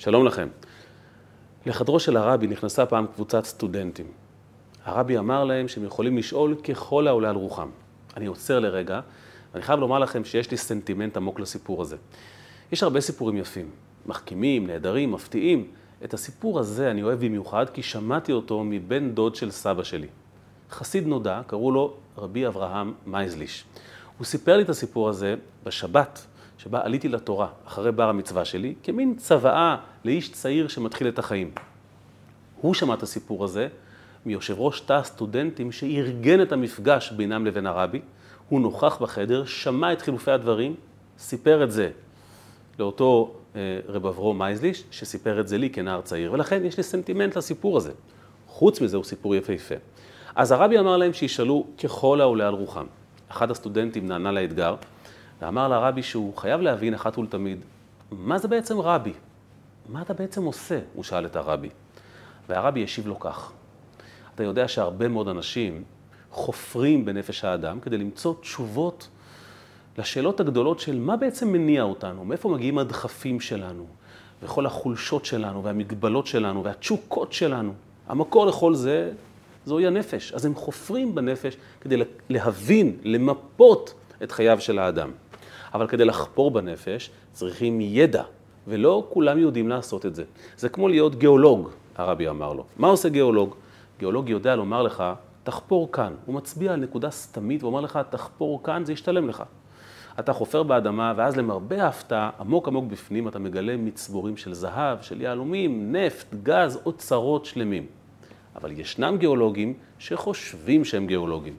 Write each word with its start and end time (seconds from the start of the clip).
שלום 0.00 0.26
לכם. 0.26 0.48
לחדרו 1.66 2.00
של 2.00 2.16
הרבי 2.16 2.46
נכנסה 2.46 2.86
פעם 2.86 3.06
קבוצת 3.14 3.44
סטודנטים. 3.44 4.06
הרבי 4.84 5.18
אמר 5.18 5.44
להם 5.44 5.68
שהם 5.68 5.84
יכולים 5.84 6.18
לשאול 6.18 6.54
ככל 6.54 7.08
העולה 7.08 7.30
על 7.30 7.36
רוחם. 7.36 7.68
אני 8.16 8.26
עוצר 8.26 8.58
לרגע, 8.58 9.00
ואני 9.52 9.62
חייב 9.62 9.80
לומר 9.80 9.98
לכם 9.98 10.24
שיש 10.24 10.50
לי 10.50 10.56
סנטימנט 10.56 11.16
עמוק 11.16 11.40
לסיפור 11.40 11.82
הזה. 11.82 11.96
יש 12.72 12.82
הרבה 12.82 13.00
סיפורים 13.00 13.36
יפים, 13.36 13.70
מחכימים, 14.06 14.66
נהדרים, 14.66 15.12
מפתיעים. 15.12 15.70
את 16.04 16.14
הסיפור 16.14 16.58
הזה 16.58 16.90
אני 16.90 17.02
אוהב 17.02 17.24
במיוחד 17.24 17.70
כי 17.70 17.82
שמעתי 17.82 18.32
אותו 18.32 18.64
מבן 18.64 19.10
דוד 19.10 19.34
של 19.34 19.50
סבא 19.50 19.82
שלי. 19.82 20.08
חסיד 20.70 21.06
נודע, 21.06 21.40
קראו 21.46 21.72
לו 21.72 21.94
רבי 22.18 22.46
אברהם 22.46 22.92
מייזליש. 23.06 23.64
הוא 24.18 24.24
סיפר 24.24 24.56
לי 24.56 24.62
את 24.62 24.68
הסיפור 24.68 25.08
הזה 25.08 25.34
בשבת, 25.64 26.26
שבה 26.62 26.80
עליתי 26.82 27.08
לתורה 27.08 27.48
אחרי 27.66 27.92
בר 27.92 28.08
המצווה 28.08 28.44
שלי, 28.44 28.74
כמין 28.82 29.14
צוואה 29.16 29.76
לאיש 30.04 30.32
צעיר 30.32 30.68
שמתחיל 30.68 31.08
את 31.08 31.18
החיים. 31.18 31.50
הוא 32.60 32.74
שמע 32.74 32.94
את 32.94 33.02
הסיפור 33.02 33.44
הזה 33.44 33.68
מיושב 34.26 34.54
ראש 34.58 34.80
תא 34.80 34.92
הסטודנטים 34.92 35.72
שארגן 35.72 36.42
את 36.42 36.52
המפגש 36.52 37.12
בינם 37.12 37.46
לבין 37.46 37.66
הרבי. 37.66 38.00
הוא 38.48 38.60
נוכח 38.60 38.98
בחדר, 39.02 39.44
שמע 39.44 39.92
את 39.92 40.02
חילופי 40.02 40.30
הדברים, 40.30 40.74
סיפר 41.18 41.64
את 41.64 41.72
זה 41.72 41.90
לאותו 42.78 43.34
אה, 43.56 43.60
רב 43.88 44.06
אברום 44.06 44.38
מייזליש, 44.38 44.84
שסיפר 44.90 45.40
את 45.40 45.48
זה 45.48 45.58
לי 45.58 45.70
כנער 45.70 46.00
צעיר, 46.00 46.32
ולכן 46.32 46.64
יש 46.64 46.76
לי 46.76 46.82
סנטימנט 46.82 47.36
לסיפור 47.36 47.76
הזה. 47.76 47.92
חוץ 48.46 48.80
מזה 48.80 48.96
הוא 48.96 49.04
סיפור 49.04 49.34
יפהפה. 49.34 49.74
אז 50.34 50.52
הרבי 50.52 50.78
אמר 50.78 50.96
להם 50.96 51.12
שישאלו 51.12 51.66
ככל 51.82 52.20
העולה 52.20 52.48
על 52.48 52.54
רוחם. 52.54 52.86
אחד 53.28 53.50
הסטודנטים 53.50 54.06
נענה 54.06 54.32
לאתגר, 54.32 54.74
ואמר 55.40 55.68
לרבי 55.68 56.02
שהוא 56.02 56.36
חייב 56.36 56.60
להבין 56.60 56.94
אחת 56.94 57.18
ולתמיד, 57.18 57.58
מה 58.10 58.38
זה 58.38 58.48
בעצם 58.48 58.80
רבי? 58.80 59.12
מה 59.88 60.02
אתה 60.02 60.14
בעצם 60.14 60.44
עושה? 60.44 60.80
הוא 60.94 61.04
שאל 61.04 61.26
את 61.26 61.36
הרבי. 61.36 61.68
והרבי 62.48 62.84
השיב 62.84 63.06
לו 63.06 63.20
כך, 63.20 63.52
אתה 64.34 64.42
יודע 64.42 64.68
שהרבה 64.68 65.08
מאוד 65.08 65.28
אנשים 65.28 65.84
חופרים 66.30 67.04
בנפש 67.04 67.44
האדם 67.44 67.80
כדי 67.80 67.98
למצוא 67.98 68.34
תשובות 68.40 69.08
לשאלות 69.98 70.40
הגדולות 70.40 70.80
של 70.80 70.98
מה 70.98 71.16
בעצם 71.16 71.52
מניע 71.52 71.82
אותנו, 71.82 72.24
מאיפה 72.24 72.48
מגיעים 72.48 72.78
הדחפים 72.78 73.40
שלנו, 73.40 73.86
וכל 74.42 74.66
החולשות 74.66 75.24
שלנו, 75.24 75.64
והמגבלות 75.64 76.26
שלנו, 76.26 76.64
והתשוקות 76.64 77.32
שלנו. 77.32 77.72
המקור 78.08 78.46
לכל 78.46 78.74
זה, 78.74 79.12
זוהי 79.66 79.86
הנפש. 79.86 80.32
אז 80.32 80.44
הם 80.44 80.54
חופרים 80.54 81.14
בנפש 81.14 81.56
כדי 81.80 81.96
להבין, 82.28 82.96
למפות 83.02 83.94
את 84.22 84.32
חייו 84.32 84.60
של 84.60 84.78
האדם. 84.78 85.10
אבל 85.74 85.86
כדי 85.86 86.04
לחפור 86.04 86.50
בנפש 86.50 87.10
צריכים 87.32 87.80
ידע, 87.80 88.22
ולא 88.68 89.06
כולם 89.08 89.38
יודעים 89.38 89.68
לעשות 89.68 90.06
את 90.06 90.14
זה. 90.14 90.24
זה 90.56 90.68
כמו 90.68 90.88
להיות 90.88 91.14
גיאולוג, 91.14 91.68
הרבי 91.96 92.28
אמר 92.28 92.52
לו. 92.52 92.64
מה 92.76 92.88
עושה 92.88 93.08
גיאולוג? 93.08 93.54
גיאולוג 93.98 94.28
יודע 94.28 94.56
לומר 94.56 94.82
לך, 94.82 95.04
תחפור 95.42 95.92
כאן. 95.92 96.14
הוא 96.26 96.34
מצביע 96.34 96.72
על 96.72 96.80
נקודה 96.80 97.10
סתמית 97.10 97.62
ואומר 97.62 97.80
לך, 97.80 97.98
תחפור 98.10 98.62
כאן, 98.62 98.84
זה 98.84 98.92
ישתלם 98.92 99.28
לך. 99.28 99.42
אתה 100.18 100.32
חופר 100.32 100.62
באדמה, 100.62 101.12
ואז 101.16 101.36
למרבה 101.36 101.84
ההפתעה, 101.84 102.30
עמוק 102.40 102.68
עמוק 102.68 102.84
בפנים, 102.84 103.28
אתה 103.28 103.38
מגלה 103.38 103.76
מצבורים 103.76 104.36
של 104.36 104.54
זהב, 104.54 105.02
של 105.02 105.20
יהלומים, 105.20 105.96
נפט, 105.96 106.34
גז, 106.42 106.78
אוצרות 106.86 107.44
שלמים. 107.44 107.86
אבל 108.56 108.80
ישנם 108.80 109.16
גיאולוגים 109.18 109.74
שחושבים 109.98 110.84
שהם 110.84 111.06
גיאולוגים. 111.06 111.54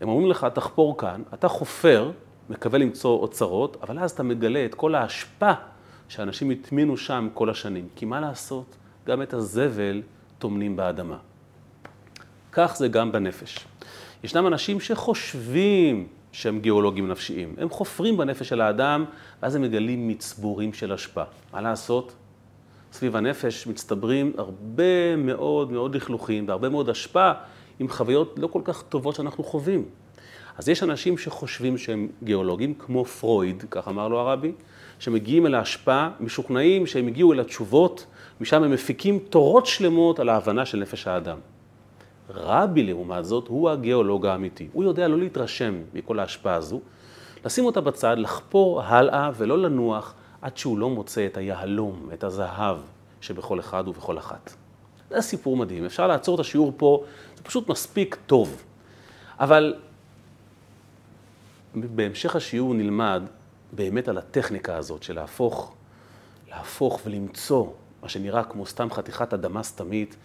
הם 0.00 0.08
אומרים 0.08 0.30
לך, 0.30 0.46
תחפור 0.54 0.98
כאן, 0.98 1.22
אתה 1.34 1.48
חופר, 1.48 2.10
מקווה 2.52 2.78
למצוא 2.78 3.18
אוצרות, 3.18 3.76
אבל 3.82 3.98
אז 3.98 4.10
אתה 4.10 4.22
מגלה 4.22 4.64
את 4.64 4.74
כל 4.74 4.94
האשפה 4.94 5.52
שאנשים 6.08 6.50
הטמינו 6.50 6.96
שם 6.96 7.28
כל 7.34 7.50
השנים. 7.50 7.88
כי 7.96 8.04
מה 8.04 8.20
לעשות? 8.20 8.76
גם 9.06 9.22
את 9.22 9.34
הזבל 9.34 10.02
טומנים 10.38 10.76
באדמה. 10.76 11.16
כך 12.52 12.76
זה 12.76 12.88
גם 12.88 13.12
בנפש. 13.12 13.58
ישנם 14.24 14.46
אנשים 14.46 14.80
שחושבים 14.80 16.06
שהם 16.32 16.60
גיאולוגים 16.60 17.08
נפשיים. 17.08 17.54
הם 17.58 17.70
חופרים 17.70 18.16
בנפש 18.16 18.48
של 18.48 18.60
האדם, 18.60 19.04
ואז 19.42 19.54
הם 19.54 19.62
מגלים 19.62 20.08
מצבורים 20.08 20.72
של 20.72 20.92
אשפה. 20.92 21.22
מה 21.52 21.60
לעשות? 21.60 22.12
סביב 22.92 23.16
הנפש 23.16 23.66
מצטברים 23.66 24.32
הרבה 24.38 25.16
מאוד 25.16 25.72
מאוד 25.72 25.94
לכלוכים 25.94 26.48
והרבה 26.48 26.68
מאוד 26.68 26.88
אשפה 26.88 27.32
עם 27.78 27.88
חוויות 27.88 28.34
לא 28.36 28.46
כל 28.46 28.60
כך 28.64 28.82
טובות 28.82 29.14
שאנחנו 29.14 29.44
חווים. 29.44 29.84
אז 30.58 30.68
יש 30.68 30.82
אנשים 30.82 31.18
שחושבים 31.18 31.78
שהם 31.78 32.08
גיאולוגים, 32.22 32.74
כמו 32.74 33.04
פרויד, 33.04 33.64
כך 33.70 33.88
אמר 33.88 34.08
לו 34.08 34.18
הרבי, 34.18 34.52
שמגיעים 34.98 35.46
אל 35.46 35.54
ההשפעה, 35.54 36.10
משוכנעים 36.20 36.86
שהם 36.86 37.06
הגיעו 37.06 37.32
אל 37.32 37.40
התשובות, 37.40 38.06
משם 38.40 38.62
הם 38.62 38.70
מפיקים 38.70 39.18
תורות 39.18 39.66
שלמות 39.66 40.20
על 40.20 40.28
ההבנה 40.28 40.66
של 40.66 40.78
נפש 40.78 41.06
האדם. 41.06 41.38
רבי, 42.30 42.82
לעומת 42.82 43.24
זאת, 43.24 43.48
הוא 43.48 43.70
הגיאולוג 43.70 44.26
האמיתי. 44.26 44.68
הוא 44.72 44.84
יודע 44.84 45.08
לא 45.08 45.18
להתרשם 45.18 45.82
מכל 45.94 46.18
ההשפעה 46.18 46.54
הזו, 46.54 46.80
לשים 47.44 47.64
אותה 47.64 47.80
בצד, 47.80 48.16
לחפור 48.18 48.82
הלאה 48.82 49.30
ולא 49.36 49.58
לנוח 49.58 50.14
עד 50.42 50.56
שהוא 50.56 50.78
לא 50.78 50.90
מוצא 50.90 51.26
את 51.26 51.36
היהלום, 51.36 52.08
את 52.12 52.24
הזהב 52.24 52.76
שבכל 53.20 53.60
אחד 53.60 53.88
ובכל 53.88 54.18
אחת. 54.18 54.54
זה 55.10 55.20
סיפור 55.20 55.56
מדהים, 55.56 55.84
אפשר 55.84 56.06
לעצור 56.06 56.34
את 56.34 56.40
השיעור 56.40 56.72
פה, 56.76 57.04
זה 57.36 57.42
פשוט 57.42 57.68
מספיק 57.68 58.16
טוב. 58.26 58.62
אבל 59.40 59.74
בהמשך 61.74 62.36
השיעור 62.36 62.74
נלמד 62.74 63.22
באמת 63.72 64.08
על 64.08 64.18
הטכניקה 64.18 64.76
הזאת 64.76 65.02
של 65.02 65.14
להפוך, 65.14 65.74
להפוך 66.50 67.00
ולמצוא 67.04 67.66
מה 68.02 68.08
שנראה 68.08 68.44
כמו 68.44 68.66
סתם 68.66 68.90
חתיכת 68.90 69.34
אדמה 69.34 69.62
סתמית, 69.62 70.16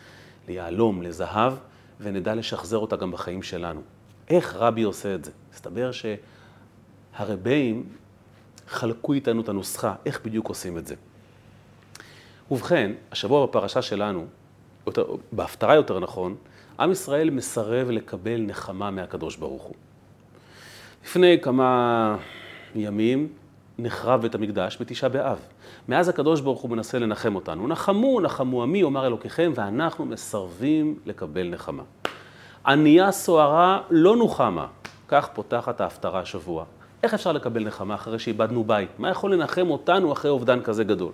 ליהלום, 0.48 1.02
לזהב, 1.02 1.54
ונדע 2.00 2.36
לשחזר 2.36 2.78
אותה 2.78 2.96
גם 2.96 3.12
בחיים 3.12 3.44
שלנו. 3.44 3.82
איך 4.30 4.56
רבי 4.56 4.84
עושה 4.84 5.16
את 5.16 5.26
זה? 5.26 5.32
מסתבר 5.54 5.92
שהרבים 7.16 7.90
חלקו 8.68 9.14
איתנו 9.14 9.42
את 9.42 9.50
הנוסחה, 9.50 9.96
איך 10.06 10.22
בדיוק 10.26 10.48
עושים 10.48 10.78
את 10.78 10.88
זה. 10.88 10.96
ובכן, 12.52 12.92
השבוע 13.12 13.46
בפרשה 13.46 13.82
שלנו, 13.82 14.26
בהפטרה 15.32 15.76
יותר 15.76 16.00
נכון, 16.00 16.36
עם 16.80 16.92
ישראל 16.92 17.30
מסרב 17.30 17.90
לקבל 17.90 18.42
נחמה 18.42 18.92
מהקדוש 18.92 19.36
ברוך 19.36 19.64
הוא. 19.64 19.76
לפני 21.06 21.38
כמה 21.42 22.18
ימים 22.76 23.28
נחרב 23.80 24.22
בית 24.22 24.36
המקדש 24.36 24.78
בתשעה 24.82 25.10
באב. 25.10 25.40
מאז 25.90 26.10
הקדוש 26.10 26.42
ברוך 26.42 26.62
הוא 26.62 26.72
מנסה 26.72 27.00
לנחם 27.00 27.36
אותנו. 27.36 27.68
נחמו, 27.68 28.22
נחמו 28.22 28.64
עמי, 28.64 28.84
אומר 28.84 29.08
אלוקיכם, 29.08 29.52
ואנחנו 29.56 30.06
מסרבים 30.06 31.00
לקבל 31.06 31.50
נחמה. 31.50 31.84
ענייה 32.66 33.12
סוערה 33.12 33.82
לא 33.90 34.16
נוחמה. 34.16 34.68
כך 35.08 35.30
פותחת 35.34 35.82
ההפטרה 35.82 36.20
השבוע. 36.20 36.66
איך 37.04 37.14
אפשר 37.14 37.32
לקבל 37.32 37.64
נחמה 37.64 37.96
אחרי 37.96 38.20
שאיבדנו 38.20 38.64
בית? 38.64 38.90
מה 39.00 39.10
יכול 39.10 39.34
לנחם 39.34 39.70
אותנו 39.70 40.14
אחרי 40.14 40.32
אובדן 40.32 40.62
כזה 40.62 40.84
גדול? 40.84 41.12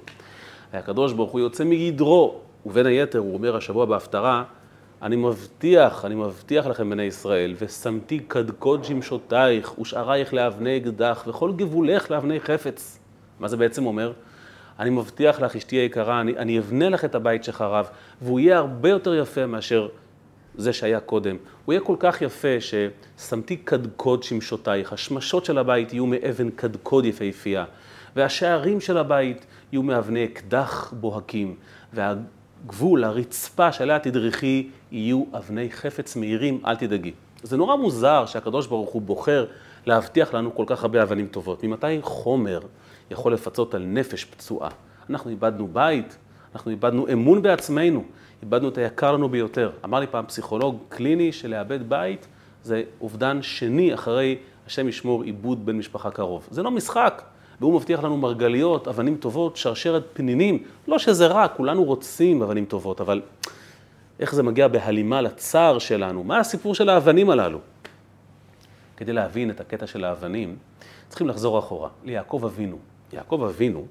והקדוש 0.74 1.14
ברוך 1.14 1.32
הוא 1.32 1.40
יוצא 1.40 1.64
מגדרו, 1.64 2.40
ובין 2.66 2.86
היתר 2.86 3.20
הוא 3.20 3.34
אומר 3.34 3.56
השבוע 3.56 3.86
בהפטרה, 3.86 4.44
אני 5.04 5.16
מבטיח, 5.16 6.06
אני 6.06 6.16
מבטיח 6.16 6.66
לכם 6.68 6.90
בני 6.90 7.04
ישראל, 7.04 7.56
ושמתי 7.62 8.20
קדקוד 8.20 8.84
שמשותייך 8.84 9.80
ושערייך 9.80 10.34
לאבני 10.34 10.78
אקדח 10.78 11.24
וכל 11.28 11.52
גבולך 11.56 12.12
לאבני 12.12 12.40
חפץ. 12.40 13.00
מה 13.40 13.48
זה 13.48 13.58
בעצם 13.58 13.86
אומר? 13.86 14.14
אני 14.80 14.90
מבטיח 14.90 15.42
לך, 15.42 15.56
אשתי 15.56 15.76
היקרה, 15.76 16.22
אני, 16.22 16.38
אני 16.38 16.60
אבנה 16.60 16.90
לך 16.90 17.06
את 17.06 17.16
הבית 17.16 17.44
שחרב, 17.44 17.90
והוא 18.22 18.40
יהיה 18.40 18.58
הרבה 18.58 18.90
יותר 18.90 19.16
יפה 19.16 19.46
מאשר 19.46 19.88
זה 20.56 20.74
שהיה 20.74 21.00
קודם. 21.00 21.38
הוא 21.66 21.74
יהיה 21.74 21.82
כל 21.84 21.96
כך 22.00 22.22
יפה 22.22 22.58
ששמתי 22.60 23.58
קדקוד 23.58 24.24
שמשותייך, 24.24 24.94
השמשות 24.94 25.46
של 25.46 25.58
הבית 25.58 25.94
יהיו 25.94 26.06
מאבן 26.06 26.50
קדקוד 26.50 27.06
יפהפייה, 27.06 27.66
והשערים 28.16 28.82
של 28.82 28.98
הבית 28.98 29.46
יהיו 29.72 29.84
מאבני 29.84 30.26
אקדח 30.26 30.94
בוהקים, 31.00 31.56
והגבול, 32.64 33.04
הרצפה 33.04 33.72
שעליה 33.72 34.00
תדרכי, 34.00 34.70
יהיו 34.92 35.24
אבני 35.38 35.72
חפץ 35.72 36.16
מהירים, 36.16 36.62
אל 36.66 36.76
תדאגי. 36.76 37.12
זה 37.44 37.58
נורא 37.58 37.76
מוזר 37.76 38.26
שהקדוש 38.26 38.68
ברוך 38.68 38.90
הוא 38.90 39.02
בוחר 39.02 39.46
להבטיח 39.86 40.34
לנו 40.34 40.56
כל 40.56 40.64
כך 40.68 40.84
הרבה 40.84 41.04
אבנים 41.04 41.28
טובות. 41.28 41.64
ממתי 41.64 42.02
חומר 42.02 42.60
יכול 43.12 43.34
לפצות 43.34 43.74
על 43.74 43.84
נפש 43.86 44.26
פצועה? 44.26 44.70
אנחנו 45.10 45.30
איבדנו 45.30 45.68
בית, 45.68 46.18
אנחנו 46.56 46.72
איבדנו 46.72 47.08
אמון 47.14 47.42
בעצמנו, 47.42 48.04
איבדנו 48.42 48.70
את 48.70 48.78
היקר 48.78 49.12
לנו 49.12 49.30
ביותר. 49.30 49.72
אמר 49.86 50.00
לי 50.00 50.08
פעם 50.08 50.26
פסיכולוג 50.26 50.78
קליני 50.90 51.32
שלאבד 51.32 51.90
בית 51.90 52.28
זה 52.64 52.84
אובדן 53.02 53.42
שני 53.42 53.94
אחרי, 53.94 54.38
השם 54.68 54.88
ישמור, 54.88 55.24
עיבוד 55.24 55.66
בן 55.66 55.78
משפחה 55.78 56.12
קרוב. 56.12 56.48
זה 56.52 56.64
לא 56.64 56.72
משחק. 56.72 57.24
והוא 57.62 57.74
מבטיח 57.74 58.04
לנו 58.04 58.18
מרגליות, 58.18 58.88
אבנים 58.88 59.18
טובות, 59.18 59.58
שרשרת 59.58 60.04
פנינים. 60.14 60.64
לא 60.88 61.00
שזה 61.00 61.28
רע, 61.28 61.48
כולנו 61.48 61.84
רוצים 61.84 62.42
אבנים 62.42 62.66
טובות, 62.66 63.02
אבל 63.02 63.22
איך 64.20 64.36
זה 64.36 64.44
מגיע 64.44 64.68
בהלימה 64.68 65.22
לצער 65.22 65.80
שלנו? 65.80 66.24
מה 66.24 66.40
הסיפור 66.40 66.76
של 66.76 66.90
האבנים 66.90 67.30
הללו? 67.30 67.60
כדי 68.98 69.14
להבין 69.14 69.50
את 69.50 69.62
הקטע 69.62 69.88
של 69.88 70.04
האבנים, 70.04 70.56
צריכים 71.10 71.28
לחזור 71.30 71.60
אחורה, 71.60 71.90
ליעקב 72.04 72.42
אבינו. 72.46 72.78
יעקב 73.14 73.44
אבינו, 73.50 73.86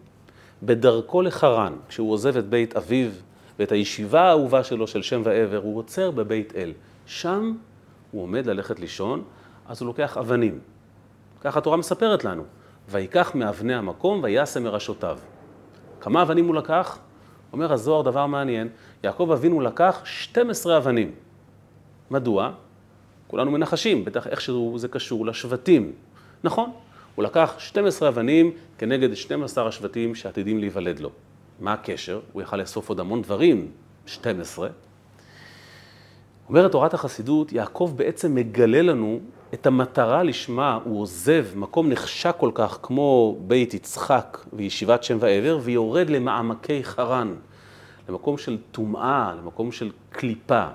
בדרכו 0.62 1.23
לחרן, 1.23 1.73
כשהוא 1.88 2.12
עוזב 2.12 2.37
את 2.37 2.49
בית 2.49 2.76
אביו 2.76 3.11
ואת 3.59 3.73
הישיבה 3.73 4.20
האהובה 4.23 4.64
שלו 4.64 4.87
של 4.87 5.03
שם 5.03 5.23
ועבר, 5.25 5.56
הוא 5.56 5.79
עוצר 5.79 6.11
בבית 6.11 6.56
אל. 6.56 6.73
שם 7.06 7.55
הוא 8.11 8.23
עומד 8.23 8.47
ללכת 8.47 8.81
לישון, 8.81 9.23
אז 9.67 9.81
הוא 9.81 9.87
לוקח 9.87 10.19
אבנים. 10.19 10.59
ככה 11.41 11.59
התורה 11.59 11.76
מספרת 11.76 12.25
לנו. 12.25 12.43
ויקח 12.92 13.34
מאבני 13.34 13.74
המקום 13.74 14.20
וישם 14.22 14.64
מראשותיו. 14.64 15.18
כמה 16.00 16.22
אבנים 16.22 16.46
הוא 16.46 16.54
לקח? 16.54 16.98
אומר 17.52 17.72
הזוהר 17.72 18.02
דבר 18.02 18.26
מעניין, 18.26 18.68
יעקב 19.04 19.30
אבינו 19.32 19.60
לקח 19.60 20.00
12 20.04 20.76
אבנים. 20.76 21.10
מדוע? 22.10 22.52
כולנו 23.26 23.50
מנחשים, 23.50 24.04
בטח 24.04 24.26
איכשהו 24.26 24.78
זה 24.78 24.88
קשור 24.88 25.26
לשבטים. 25.26 25.92
נכון, 26.44 26.70
הוא 27.14 27.24
לקח 27.24 27.54
12 27.58 28.08
אבנים 28.08 28.52
כנגד 28.78 29.14
12 29.14 29.68
השבטים 29.68 30.14
שעתידים 30.14 30.58
להיוולד 30.58 31.00
לו. 31.00 31.10
מה 31.60 31.72
הקשר? 31.72 32.20
הוא 32.32 32.42
יכל 32.42 32.56
לאסוף 32.56 32.88
עוד 32.88 33.00
המון 33.00 33.22
דברים, 33.22 33.70
12. 34.06 34.68
אומרת 36.48 36.72
תורת 36.72 36.94
החסידות, 36.94 37.52
יעקב 37.52 37.92
בעצם 37.96 38.34
מגלה 38.34 38.82
לנו 38.82 39.20
את 39.54 39.66
המטרה 39.66 40.22
לשמה 40.22 40.78
הוא 40.84 41.00
עוזב 41.00 41.46
מקום 41.54 41.88
נחשק 41.88 42.34
כל 42.38 42.50
כך 42.54 42.78
כמו 42.82 43.37
בית 43.40 43.75
יצחק 43.75 44.38
וישיבת 44.52 45.04
שם 45.04 45.16
ועבר, 45.20 45.58
ויורד 45.62 46.10
למעמקי 46.10 46.84
חרן, 46.84 47.34
למקום 48.08 48.38
של 48.38 48.58
טומאה, 48.72 49.34
למקום 49.38 49.72
של 49.72 49.90
קליפה. 50.10 50.66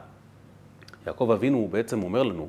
יעקב 1.07 1.31
אבינו 1.31 1.57
הוא 1.57 1.69
בעצם 1.69 2.03
אומר 2.03 2.24
לנו, 2.24 2.47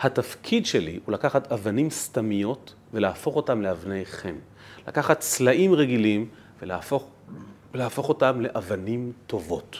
התפקיד 0.00 0.66
שלי 0.66 1.00
הוא 1.04 1.12
לקחת 1.12 1.52
אבנים 1.52 1.90
סתמיות 1.90 2.74
ולהפוך 2.92 3.36
אותם 3.36 3.62
לאבני 3.62 4.04
חן. 4.04 4.34
לקחת 4.88 5.20
צלעים 5.20 5.74
רגילים 5.74 6.28
ולהפוך, 6.62 7.06
ולהפוך 7.74 8.08
אותם 8.08 8.40
לאבנים 8.40 9.12
טובות. 9.26 9.76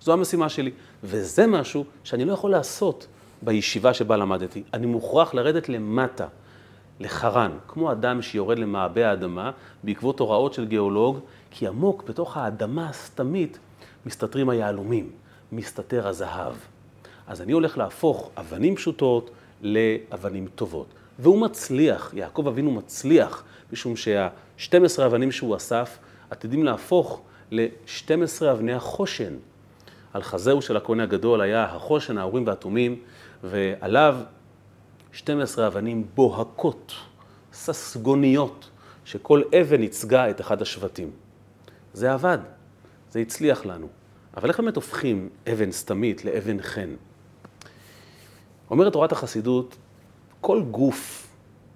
זו 0.00 0.12
המשימה 0.12 0.48
שלי, 0.48 0.70
וזה 1.04 1.46
משהו 1.46 1.84
שאני 2.04 2.24
לא 2.24 2.32
יכול 2.32 2.50
לעשות 2.50 3.06
בישיבה 3.42 3.94
שבה 3.94 4.16
למדתי. 4.16 4.62
אני 4.74 4.86
מוכרח 4.86 5.34
לרדת 5.34 5.68
למטה, 5.68 6.26
לחרן, 7.00 7.52
כמו 7.68 7.92
אדם 7.92 8.22
שיורד 8.22 8.58
למעבה 8.58 9.10
האדמה 9.10 9.50
בעקבות 9.84 10.20
הוראות 10.20 10.54
של 10.54 10.66
גיאולוג, 10.66 11.18
כי 11.50 11.66
עמוק 11.66 12.04
בתוך 12.08 12.36
האדמה 12.36 12.88
הסתמית 12.88 13.58
מסתתרים 14.06 14.48
היהלומים, 14.48 15.10
מסתתר 15.52 16.08
הזהב. 16.08 16.54
אז 17.26 17.42
אני 17.42 17.52
הולך 17.52 17.78
להפוך 17.78 18.30
אבנים 18.36 18.76
פשוטות 18.76 19.30
לאבנים 19.62 20.46
טובות. 20.54 20.86
והוא 21.18 21.40
מצליח, 21.40 22.12
יעקב 22.16 22.46
אבינו 22.48 22.70
מצליח, 22.70 23.44
משום 23.72 23.96
שה-12 23.96 25.06
אבנים 25.06 25.32
שהוא 25.32 25.56
אסף 25.56 25.98
עתידים 26.30 26.64
להפוך 26.64 27.20
ל-12 27.50 28.50
אבני 28.52 28.72
החושן. 28.72 29.34
על 30.12 30.22
חזהו 30.22 30.62
של 30.62 30.76
הכהן 30.76 31.00
הגדול 31.00 31.40
היה 31.40 31.64
החושן, 31.64 32.18
האורים 32.18 32.46
והתומים, 32.46 32.98
ועליו 33.44 34.16
12 35.12 35.66
אבנים 35.66 36.06
בוהקות, 36.14 36.92
ססגוניות, 37.52 38.70
שכל 39.04 39.42
אבן 39.60 39.82
ייצגה 39.82 40.30
את 40.30 40.40
אחד 40.40 40.62
השבטים. 40.62 41.10
זה 41.92 42.12
עבד, 42.12 42.38
זה 43.10 43.18
הצליח 43.20 43.66
לנו. 43.66 43.88
אבל 44.36 44.48
איך 44.48 44.60
באמת 44.60 44.76
הופכים 44.76 45.28
אבן 45.52 45.72
סתמית 45.72 46.24
לאבן 46.24 46.62
חן? 46.62 46.90
אומרת 48.70 48.92
תורת 48.92 49.12
החסידות, 49.12 49.76
כל 50.40 50.62
גוף 50.62 51.28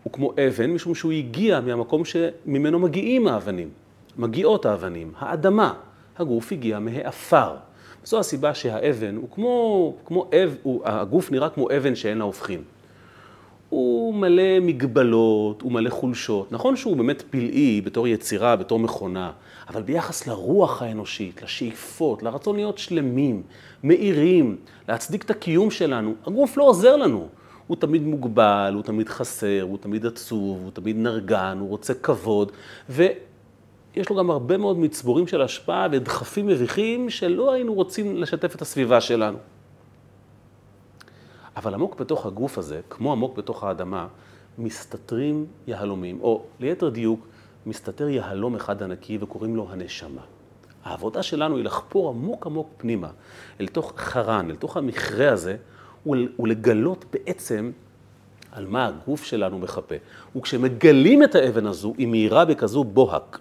הוא 0.02 0.12
כמו 0.12 0.32
אבן, 0.48 0.70
משום 0.70 0.94
שהוא 0.94 1.12
הגיע 1.12 1.60
מהמקום 1.60 2.04
שממנו 2.04 2.78
מגיעים 2.78 3.28
האבנים, 3.28 3.70
מגיעות 4.16 4.66
האבנים, 4.66 5.12
האדמה. 5.18 5.74
הגוף 6.16 6.52
הגיע 6.52 6.78
מהעפר. 6.78 7.56
זו 8.04 8.20
הסיבה 8.20 8.54
שהאבן 8.54 9.16
הוא 9.16 9.28
כמו, 9.30 9.94
כמו 10.04 10.30
אב, 10.32 10.56
הוא, 10.62 10.82
הגוף 10.84 11.30
נראה 11.30 11.48
כמו 11.48 11.68
אבן 11.76 11.94
שאין 11.94 12.18
לה 12.18 12.24
הופכין. 12.24 12.62
הוא 13.68 14.14
מלא 14.14 14.60
מגבלות, 14.60 15.62
הוא 15.62 15.72
מלא 15.72 15.90
חולשות. 15.90 16.52
נכון 16.52 16.76
שהוא 16.76 16.96
באמת 16.96 17.22
פלאי 17.30 17.80
בתור 17.80 18.08
יצירה, 18.08 18.56
בתור 18.56 18.78
מכונה, 18.78 19.30
אבל 19.68 19.82
ביחס 19.82 20.26
לרוח 20.26 20.82
האנושית, 20.82 21.42
לשאיפות, 21.42 22.22
לרצון 22.22 22.56
להיות 22.56 22.78
שלמים, 22.78 23.42
מאירים, 23.84 24.56
להצדיק 24.88 25.24
את 25.24 25.30
הקיום 25.30 25.70
שלנו, 25.70 26.14
הגוף 26.26 26.56
לא 26.56 26.62
עוזר 26.62 26.96
לנו. 26.96 27.28
הוא 27.66 27.76
תמיד 27.76 28.02
מוגבל, 28.02 28.72
הוא 28.74 28.82
תמיד 28.82 29.08
חסר, 29.08 29.62
הוא 29.62 29.78
תמיד 29.78 30.06
עצוב, 30.06 30.60
הוא 30.62 30.70
תמיד 30.70 30.96
נרגן, 30.96 31.56
הוא 31.60 31.68
רוצה 31.68 31.94
כבוד, 31.94 32.52
ויש 33.96 34.10
לו 34.10 34.16
גם 34.16 34.30
הרבה 34.30 34.56
מאוד 34.56 34.78
מצבורים 34.78 35.26
של 35.26 35.42
השפעה 35.42 35.88
ודחפים 35.92 36.46
מביכים 36.46 37.10
שלא 37.10 37.52
היינו 37.52 37.74
רוצים 37.74 38.16
לשתף 38.16 38.54
את 38.54 38.62
הסביבה 38.62 39.00
שלנו. 39.00 39.38
אבל 41.56 41.74
עמוק 41.74 42.00
בתוך 42.00 42.26
הגוף 42.26 42.58
הזה, 42.58 42.80
כמו 42.90 43.12
עמוק 43.12 43.36
בתוך 43.36 43.64
האדמה, 43.64 44.06
מסתתרים 44.58 45.46
יהלומים, 45.66 46.20
או 46.20 46.44
ליתר 46.60 46.88
דיוק, 46.88 47.26
מסתתר 47.66 48.08
יהלום 48.08 48.54
אחד 48.54 48.82
ענקי 48.82 49.18
וקוראים 49.20 49.56
לו 49.56 49.66
הנשמה. 49.70 50.22
העבודה 50.84 51.22
שלנו 51.22 51.56
היא 51.56 51.64
לחפור 51.64 52.08
עמוק 52.08 52.46
עמוק 52.46 52.68
פנימה, 52.76 53.08
אל 53.60 53.66
תוך 53.66 53.92
חרן, 53.96 54.50
אל 54.50 54.56
תוך 54.56 54.76
המכרה 54.76 55.32
הזה, 55.32 55.56
ולגלות 56.38 57.04
בעצם 57.12 57.72
על 58.52 58.66
מה 58.66 58.86
הגוף 58.86 59.24
שלנו 59.24 59.58
מחפה. 59.58 59.94
וכשמגלים 60.36 61.22
את 61.22 61.34
האבן 61.34 61.66
הזו, 61.66 61.94
היא 61.98 62.06
מאירה 62.06 62.44
בכזו 62.44 62.84
בוהק. 62.84 63.38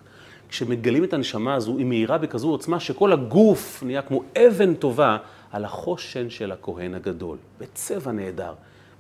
כשמגלים 0.54 1.04
את 1.04 1.14
הנשמה 1.14 1.54
הזו, 1.54 1.78
היא 1.78 1.86
מאירה 1.86 2.18
בכזו 2.18 2.50
עוצמה 2.50 2.80
שכל 2.80 3.14
הגוף 3.14 3.84
נהיה 3.86 4.02
כמו 4.02 4.24
אבן 4.38 4.74
טובה 4.74 5.18
על 5.52 5.66
החושן 5.66 6.30
של 6.30 6.52
הכהן 6.52 6.94
הגדול. 6.94 7.38
בצבע 7.60 8.12
נהדר. 8.12 8.54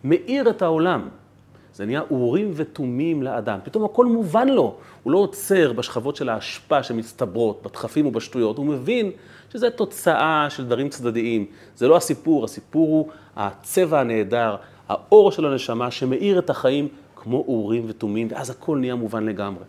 מאיר 0.03 0.49
את 0.49 0.61
העולם. 0.61 1.09
זה 1.73 1.85
נהיה 1.85 2.01
אורים 2.11 2.51
ותומים 2.55 3.23
לאדם. 3.23 3.59
פתאום 3.63 3.85
הכל 3.85 4.05
מובן 4.05 4.49
לו. 4.49 4.75
הוא 5.03 5.13
לא 5.13 5.17
עוצר 5.17 5.73
בשכבות 5.73 6.15
של 6.15 6.29
האשפה 6.29 6.83
שמצטברות, 6.83 7.61
בדחפים 7.63 8.05
ובשטויות. 8.05 8.57
הוא 8.57 8.65
מבין 8.65 9.11
שזה 9.51 9.69
תוצאה 9.69 10.47
של 10.49 10.65
דברים 10.65 10.89
צדדיים. 10.89 11.45
זה 11.75 11.87
לא 11.87 11.97
הסיפור, 11.97 12.45
הסיפור 12.45 12.87
הוא 12.87 13.07
הצבע 13.35 13.99
הנהדר, 13.99 14.55
האור 14.89 15.31
של 15.31 15.45
הנשמה 15.45 15.91
שמאיר 15.91 16.39
את 16.39 16.49
החיים 16.49 16.87
כמו 17.15 17.45
אורים 17.47 17.85
ותומים, 17.87 18.27
ואז 18.31 18.49
הכל 18.49 18.77
נהיה 18.77 18.95
מובן 18.95 19.25
לגמרי. 19.25 19.63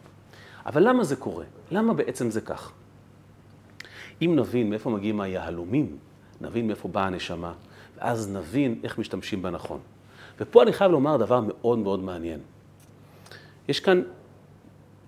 אבל 0.67 0.89
למה 0.89 1.05
זה 1.05 1.17
קורה? 1.17 1.45
למה 1.71 1.95
בעצם 1.95 2.31
זה 2.31 2.41
כך? 2.41 2.73
אם 4.23 4.33
נבין 4.37 4.71
מאיפה 4.71 4.91
מגיעים 4.91 5.21
היהלומים, 5.21 5.97
נבין 6.41 6.67
מאיפה 6.67 6.89
באה 6.89 7.07
הנשמה, 7.07 7.53
ואז 7.99 8.33
נבין 8.33 8.81
איך 8.85 8.99
משתמשים 8.99 9.43
בה 9.43 9.51
נכון. 9.51 9.81
ופה 10.41 10.63
אני 10.63 10.73
חייב 10.73 10.93
לומר 10.93 11.17
דבר 11.17 11.41
מאוד 11.41 11.79
מאוד 11.79 12.01
מעניין. 12.01 12.41
יש 13.69 13.81
כאן 13.81 14.03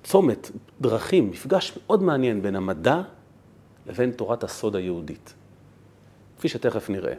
צומת, 0.04 0.50
דרכים, 0.80 1.30
מפגש 1.30 1.78
מאוד 1.86 2.02
מעניין 2.02 2.42
בין 2.42 2.56
המדע 2.56 3.02
לבין 3.86 4.10
תורת 4.10 4.44
הסוד 4.44 4.76
היהודית. 4.76 5.34
כפי 6.38 6.48
שתכף 6.48 6.90
נראה. 6.90 7.14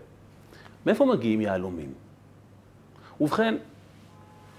מאיפה 0.85 1.05
מגיעים 1.05 1.41
יהלומים? 1.41 1.93
ובכן, 3.21 3.55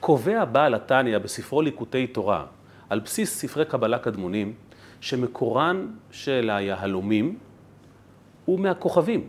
קובע 0.01 0.45
בעל 0.45 0.75
התניא 0.75 1.19
בספרו 1.19 1.63
ליקוטי 1.63 2.07
תורה, 2.07 2.47
על 2.91 3.01
בסיס 3.01 3.39
ספרי 3.39 3.65
קבלה 3.65 3.99
קדמונים, 3.99 4.53
שמקורן 5.01 5.87
של 6.11 6.51
היהלומים 6.53 7.39
הוא 8.45 8.61
מהכוכבים. 8.61 9.29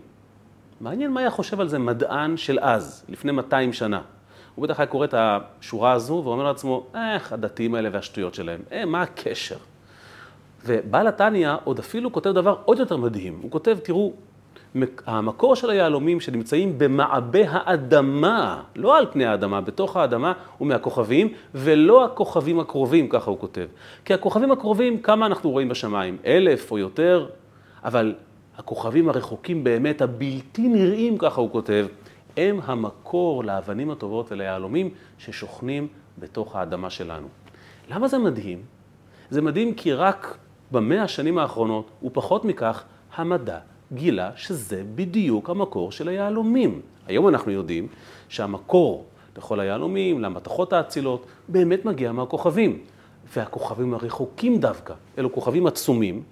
מעניין 0.82 1.12
מה 1.12 1.20
היה 1.20 1.32
חושב 1.32 1.60
על 1.60 1.68
זה 1.68 1.80
מדען 1.80 2.38
של 2.38 2.60
אז, 2.62 3.06
לפני 3.10 3.32
200 3.32 3.74
שנה. 3.74 4.02
הוא 4.56 4.64
בטח 4.64 4.80
היה 4.80 4.88
קורא 4.88 5.06
את 5.06 5.14
השורה 5.18 5.92
הזו 5.92 6.22
ואומר 6.26 6.44
לעצמו, 6.44 6.88
איך 6.96 7.34
הדתיים 7.34 7.76
האלה 7.76 7.90
והשטויות 7.92 8.34
שלהם, 8.34 8.62
אה, 8.72 8.86
מה 8.86 9.02
הקשר? 9.02 9.58
ובעל 10.66 11.08
התניא 11.08 11.52
עוד 11.64 11.80
אפילו 11.80 12.12
כותב 12.12 12.30
דבר 12.30 12.56
עוד 12.66 12.80
יותר 12.80 12.98
מדהים. 12.98 13.40
הוא 13.42 13.52
כותב, 13.52 13.78
תראו, 13.84 14.14
המקור 15.06 15.56
של 15.56 15.70
היהלומים 15.70 16.20
שנמצאים 16.20 16.78
במעבה 16.78 17.50
האדמה, 17.50 18.62
לא 18.76 18.98
על 18.98 19.06
פני 19.12 19.26
האדמה, 19.26 19.62
בתוך 19.62 19.98
האדמה, 19.98 20.34
הוא 20.58 20.68
מהכוכבים, 20.68 21.34
ולא 21.56 22.06
הכוכבים 22.06 22.60
הקרובים, 22.60 23.10
ככה 23.10 23.32
הוא 23.32 23.40
כותב. 23.40 23.68
כי 24.06 24.14
הכוכבים 24.14 24.52
הקרובים, 24.52 25.02
כמה 25.02 25.26
אנחנו 25.26 25.52
רואים 25.52 25.70
בשמיים? 25.70 26.18
אלף 26.26 26.72
או 26.72 26.78
יותר, 26.78 27.28
אבל 27.84 28.16
הכוכבים 28.58 29.10
הרחוקים 29.10 29.64
באמת, 29.64 30.02
הבלתי 30.02 30.68
נראים, 30.68 31.18
ככה 31.18 31.42
הוא 31.42 31.52
כותב, 31.52 31.88
הם 32.38 32.60
המקור 32.64 33.44
לאבנים 33.44 33.92
הטובות 33.92 34.32
וליהלומים 34.32 34.90
ששוכנים 35.18 35.88
בתוך 36.20 36.56
האדמה 36.56 36.90
שלנו. 36.90 37.28
למה 37.92 38.08
זה 38.08 38.18
מדהים? 38.18 38.62
זה 39.30 39.42
מדהים 39.42 39.74
כי 39.74 39.94
רק 39.94 40.38
במאה 40.72 41.04
השנים 41.04 41.38
האחרונות, 41.38 41.92
ופחות 42.04 42.46
מכך, 42.46 42.84
המדע 43.16 43.60
גילה 43.94 44.32
שזה 44.36 44.84
בדיוק 44.96 45.50
המקור 45.50 45.92
של 45.92 46.08
היהלומים. 46.08 46.82
היום 47.08 47.28
אנחנו 47.28 47.52
יודעים 47.52 47.88
שהמקור 48.30 49.06
לכל 49.38 49.60
היהלומים, 49.60 50.22
למתכות 50.22 50.74
האצילות, 50.74 51.26
באמת 51.48 51.86
מגיע 51.86 52.12
מהכוכבים. 52.12 52.80
והכוכבים 53.36 53.94
הרחוקים 53.94 54.60
דווקא, 54.60 54.94
אלו 55.18 55.34
כוכבים 55.34 55.68
עצומים, 55.68 56.24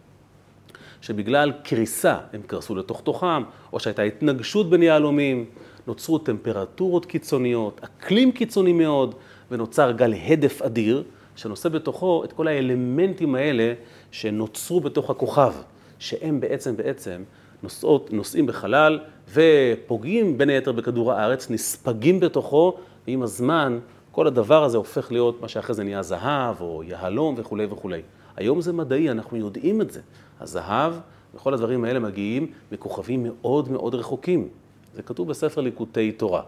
שבגלל 1.02 1.52
קריסה 1.64 2.18
הם 2.34 2.42
קרסו 2.48 2.76
לתוך 2.76 3.02
תוכם, 3.02 3.44
או 3.74 3.80
שהייתה 3.80 4.02
התנגשות 4.02 4.70
בין 4.70 4.84
יהלומים, 4.84 5.46
נוצרו 5.88 6.18
טמפרטורות 6.18 7.06
קיצוניות, 7.06 7.82
אקלים 7.84 8.32
קיצוני 8.32 8.74
מאוד, 8.74 9.16
ונוצר 9.52 9.92
גל 9.92 10.14
הדף 10.14 10.62
אדיר, 10.62 11.04
שנושא 11.36 11.70
בתוכו 11.70 12.24
את 12.24 12.34
כל 12.34 12.48
האלמנטים 12.48 13.36
האלה 13.36 13.74
שנוצרו 14.12 14.80
בתוך 14.80 15.10
הכוכב, 15.10 15.54
שהם 16.00 16.40
בעצם 16.40 16.78
בעצם 16.78 17.24
נוסעות, 17.64 18.14
נוסעים 18.14 18.46
בחלל 18.46 19.00
ופוגעים 19.34 20.38
בין 20.38 20.50
היתר 20.50 20.72
בכדור 20.72 21.14
הארץ, 21.14 21.50
נספגים 21.50 22.20
בתוכו, 22.20 22.78
ועם 23.08 23.24
הזמן 23.24 23.80
כל 24.12 24.28
הדבר 24.28 24.64
הזה 24.64 24.78
הופך 24.78 25.12
להיות 25.12 25.42
מה 25.42 25.48
שאחרי 25.48 25.76
זה 25.76 25.84
נהיה 25.84 26.04
זהב 26.04 26.62
או 26.62 26.84
יהלום 26.84 27.36
וכולי 27.38 27.66
וכולי. 27.66 28.02
היום 28.36 28.62
זה 28.62 28.74
מדעי, 28.74 29.12
אנחנו 29.12 29.38
יודעים 29.38 29.82
את 29.82 29.92
זה. 29.92 30.02
הזהב 30.40 30.94
וכל 31.36 31.54
הדברים 31.54 31.84
האלה 31.84 32.00
מגיעים 32.00 32.48
מכוכבים 32.72 33.24
מאוד 33.24 33.72
מאוד 33.72 33.96
רחוקים. 33.96 34.48
זה 34.96 35.02
כתוב 35.02 35.28
בספר 35.28 35.62
ליקוטי 35.62 36.12
תורה. 36.12 36.42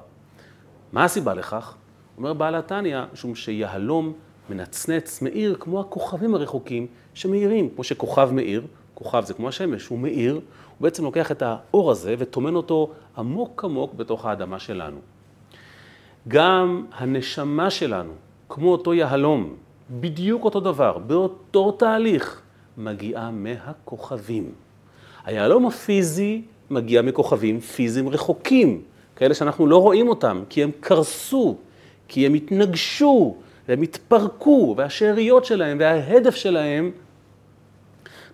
מה 0.91 1.03
הסיבה 1.03 1.33
לכך? 1.33 1.75
אומר 2.17 2.33
בעל 2.33 2.55
התניא, 2.55 2.99
משום 3.13 3.35
שיהלום 3.35 4.13
מנצנץ, 4.49 5.21
מאיר, 5.21 5.55
כמו 5.59 5.79
הכוכבים 5.79 6.35
הרחוקים 6.35 6.87
שמאירים, 7.13 7.69
כמו 7.75 7.83
שכוכב 7.83 8.29
מאיר, 8.31 8.67
כוכב 8.93 9.23
זה 9.25 9.33
כמו 9.33 9.47
השמש, 9.47 9.87
הוא 9.87 9.99
מאיר, 9.99 10.39
הוא 10.79 10.83
בעצם 10.83 11.03
לוקח 11.03 11.31
את 11.31 11.41
האור 11.45 11.91
הזה 11.91 12.15
וטומן 12.17 12.55
אותו 12.55 12.89
עמוק 13.17 13.63
עמוק 13.63 13.93
בתוך 13.93 14.25
האדמה 14.25 14.59
שלנו. 14.59 14.97
גם 16.27 16.85
הנשמה 16.93 17.69
שלנו, 17.69 18.11
כמו 18.49 18.71
אותו 18.71 18.93
יהלום, 18.93 19.55
בדיוק 19.91 20.43
אותו 20.45 20.59
דבר, 20.59 20.97
באותו 20.97 21.71
תהליך, 21.71 22.41
מגיעה 22.77 23.31
מהכוכבים. 23.31 24.51
היהלום 25.25 25.65
הפיזי 25.65 26.41
מגיע 26.69 27.01
מכוכבים 27.01 27.59
פיזיים 27.59 28.09
רחוקים, 28.09 28.81
כאלה 29.15 29.33
שאנחנו 29.33 29.67
לא 29.67 29.81
רואים 29.81 30.07
אותם, 30.07 30.43
כי 30.49 30.63
הם 30.63 30.71
קרסו, 30.79 31.55
כי 32.07 32.25
הם 32.25 32.33
התנגשו, 32.33 33.35
והם 33.67 33.81
התפרקו, 33.81 34.73
והשאריות 34.77 35.45
שלהם 35.45 35.77
וההדף 35.79 36.35
שלהם 36.35 36.91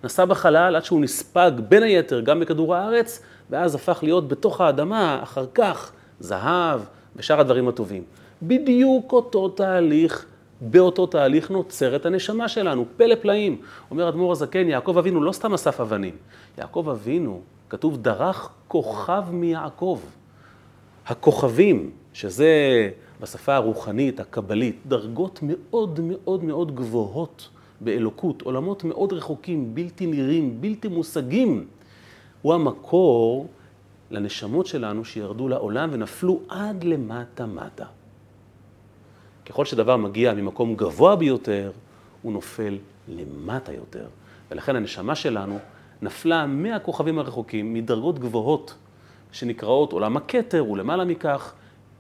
נסע 0.05 0.25
בחלל 0.25 0.75
עד 0.75 0.85
שהוא 0.85 1.01
נספג 1.01 1.51
בין 1.69 1.83
היתר 1.83 2.19
גם 2.19 2.39
בכדור 2.39 2.75
הארץ, 2.75 3.21
ואז 3.50 3.75
הפך 3.75 4.00
להיות 4.03 4.27
בתוך 4.27 4.62
האדמה, 4.62 5.19
אחר 5.24 5.45
כך 5.53 5.91
זהב 6.19 6.81
ושאר 7.15 7.39
הדברים 7.39 7.67
הטובים. 7.67 8.03
בדיוק 8.41 9.12
אותו 9.12 9.50
תהליך, 9.50 10.25
באותו 10.62 11.05
תהליך 11.05 11.51
נוצרת 11.51 12.05
הנשמה 12.05 12.47
שלנו, 12.47 12.85
פלא 12.97 13.15
פלאים. 13.21 13.62
אומר 13.91 14.09
אדמו"ר 14.09 14.31
הזקן, 14.31 14.69
יעקב 14.69 14.97
אבינו 14.97 15.24
לא 15.24 15.31
סתם 15.31 15.53
אסף 15.53 15.81
אבנים. 15.81 16.15
יעקב 16.57 16.89
אבינו, 16.91 17.41
כתוב 17.69 17.97
דרך 17.97 18.50
כוכב 18.67 19.24
מיעקב. 19.31 20.00
הכוכבים, 21.07 21.91
שזה 22.13 22.50
בשפה 23.21 23.55
הרוחנית, 23.55 24.19
הקבלית, 24.19 24.79
דרגות 24.85 25.39
מאוד 25.41 26.00
מאוד 26.00 26.43
מאוד 26.43 26.75
גבוהות 26.75 27.50
באלוקות, 27.82 28.41
עולמות 28.41 28.84
מאוד 28.84 29.13
רחוקים, 29.13 29.75
בלתי 29.75 30.08
נראים, 30.08 30.62
בלתי 30.62 30.88
מושגים, 30.88 31.67
הוא 32.41 32.53
המקור 32.53 33.48
לנשמות 34.12 34.65
שלנו 34.65 35.05
שירדו 35.05 35.48
לעולם 35.48 35.89
ונפלו 35.91 36.39
עד 36.50 36.84
למטה 36.84 37.46
מטה. 37.46 37.86
ככל 39.46 39.65
שדבר 39.65 39.98
מגיע 39.98 40.34
ממקום 40.34 40.75
גבוה 40.75 41.15
ביותר, 41.15 41.72
הוא 42.22 42.34
נופל 42.34 42.77
למטה 43.08 43.74
יותר. 43.74 44.08
ולכן 44.51 44.75
הנשמה 44.75 45.15
שלנו 45.15 45.60
נפלה 46.01 46.46
מהכוכבים 46.46 47.20
הרחוקים, 47.20 47.74
מדרגות 47.74 48.20
גבוהות 48.20 48.75
שנקראות 49.32 49.91
עולם 49.91 50.17
הכתר 50.17 50.65
ולמעלה 50.70 51.05
מכך, 51.05 51.53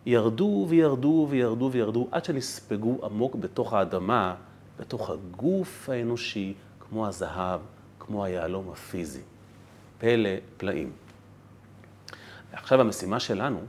ירדו 0.05 0.65
וירדו 0.69 1.27
וירדו 1.29 1.69
וירדו 1.71 2.07
עד 2.11 2.25
שנספגו 2.25 2.97
עמוק 3.03 3.35
בתוך 3.35 3.73
האדמה, 3.73 4.35
בתוך 4.79 5.09
הגוף 5.09 5.89
האנושי, 5.89 6.53
כמו 6.79 7.07
הזהב, 7.07 7.59
כמו 7.99 8.25
היהלום 8.25 8.69
הפיזי. 8.71 9.21
פלא 9.97 10.29
פלאים. 10.57 10.91
עכשיו 12.51 12.81
המשימה 12.81 13.19
שלנו 13.19 13.59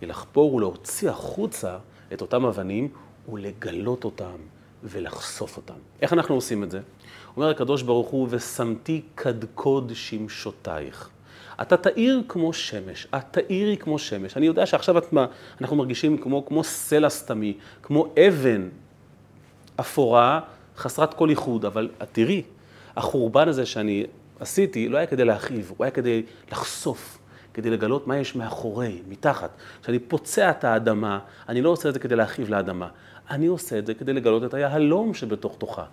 היא 0.00 0.08
לחפור 0.08 0.54
ולהוציא 0.54 1.10
החוצה 1.10 1.78
את 2.12 2.20
אותם 2.20 2.44
אבנים 2.44 2.88
ולגלות 3.32 4.04
אותם 4.04 4.36
ולחשוף 4.82 5.56
אותם. 5.56 5.74
איך 6.02 6.12
אנחנו 6.12 6.34
עושים 6.34 6.64
את 6.64 6.70
זה? 6.70 6.80
אומר 7.36 7.50
הקדוש 7.50 7.82
ברוך 7.82 8.08
הוא, 8.08 8.28
ושמתי 8.30 9.02
קדקוד 9.14 9.92
שמשותייך. 9.94 11.10
אתה 11.62 11.76
תאיר 11.76 12.22
כמו 12.28 12.52
שמש, 12.52 13.06
את 13.16 13.24
תאירי 13.30 13.76
כמו 13.76 13.98
שמש. 13.98 14.36
אני 14.36 14.46
יודע 14.46 14.66
שעכשיו 14.66 14.98
את, 14.98 15.14
אנחנו 15.60 15.76
מרגישים 15.76 16.18
כמו, 16.18 16.46
כמו 16.46 16.64
סלע 16.64 17.10
סתמי, 17.10 17.58
כמו 17.82 18.14
אבן 18.28 18.68
אפורה, 19.80 20.40
חסרת 20.76 21.14
כל 21.14 21.26
ייחוד, 21.30 21.64
אבל 21.64 21.88
תראי, 22.12 22.42
החורבן 22.96 23.48
הזה 23.48 23.66
שאני 23.66 24.04
עשיתי 24.40 24.88
לא 24.88 24.98
היה 24.98 25.06
כדי 25.06 25.24
להכאיב, 25.24 25.72
הוא 25.76 25.84
היה 25.84 25.90
כדי 25.90 26.22
לחשוף, 26.52 27.18
כדי 27.54 27.70
לגלות 27.70 28.06
מה 28.06 28.18
יש 28.18 28.36
מאחורי, 28.36 29.02
מתחת. 29.08 29.50
כשאני 29.82 29.98
פוצע 29.98 30.50
את 30.50 30.64
האדמה, 30.64 31.18
אני 31.48 31.62
לא 31.62 31.70
עושה 31.70 31.88
את 31.88 31.94
זה 31.94 32.00
כדי 32.00 32.16
להכאיב 32.16 32.50
לאדמה, 32.50 32.88
אני 33.30 33.46
עושה 33.46 33.78
את 33.78 33.86
זה 33.86 33.94
כדי 33.94 34.12
לגלות 34.12 34.44
את 34.44 34.54
היהלום 34.54 35.14
שבתוך 35.14 35.56
תוכה. 35.58 35.84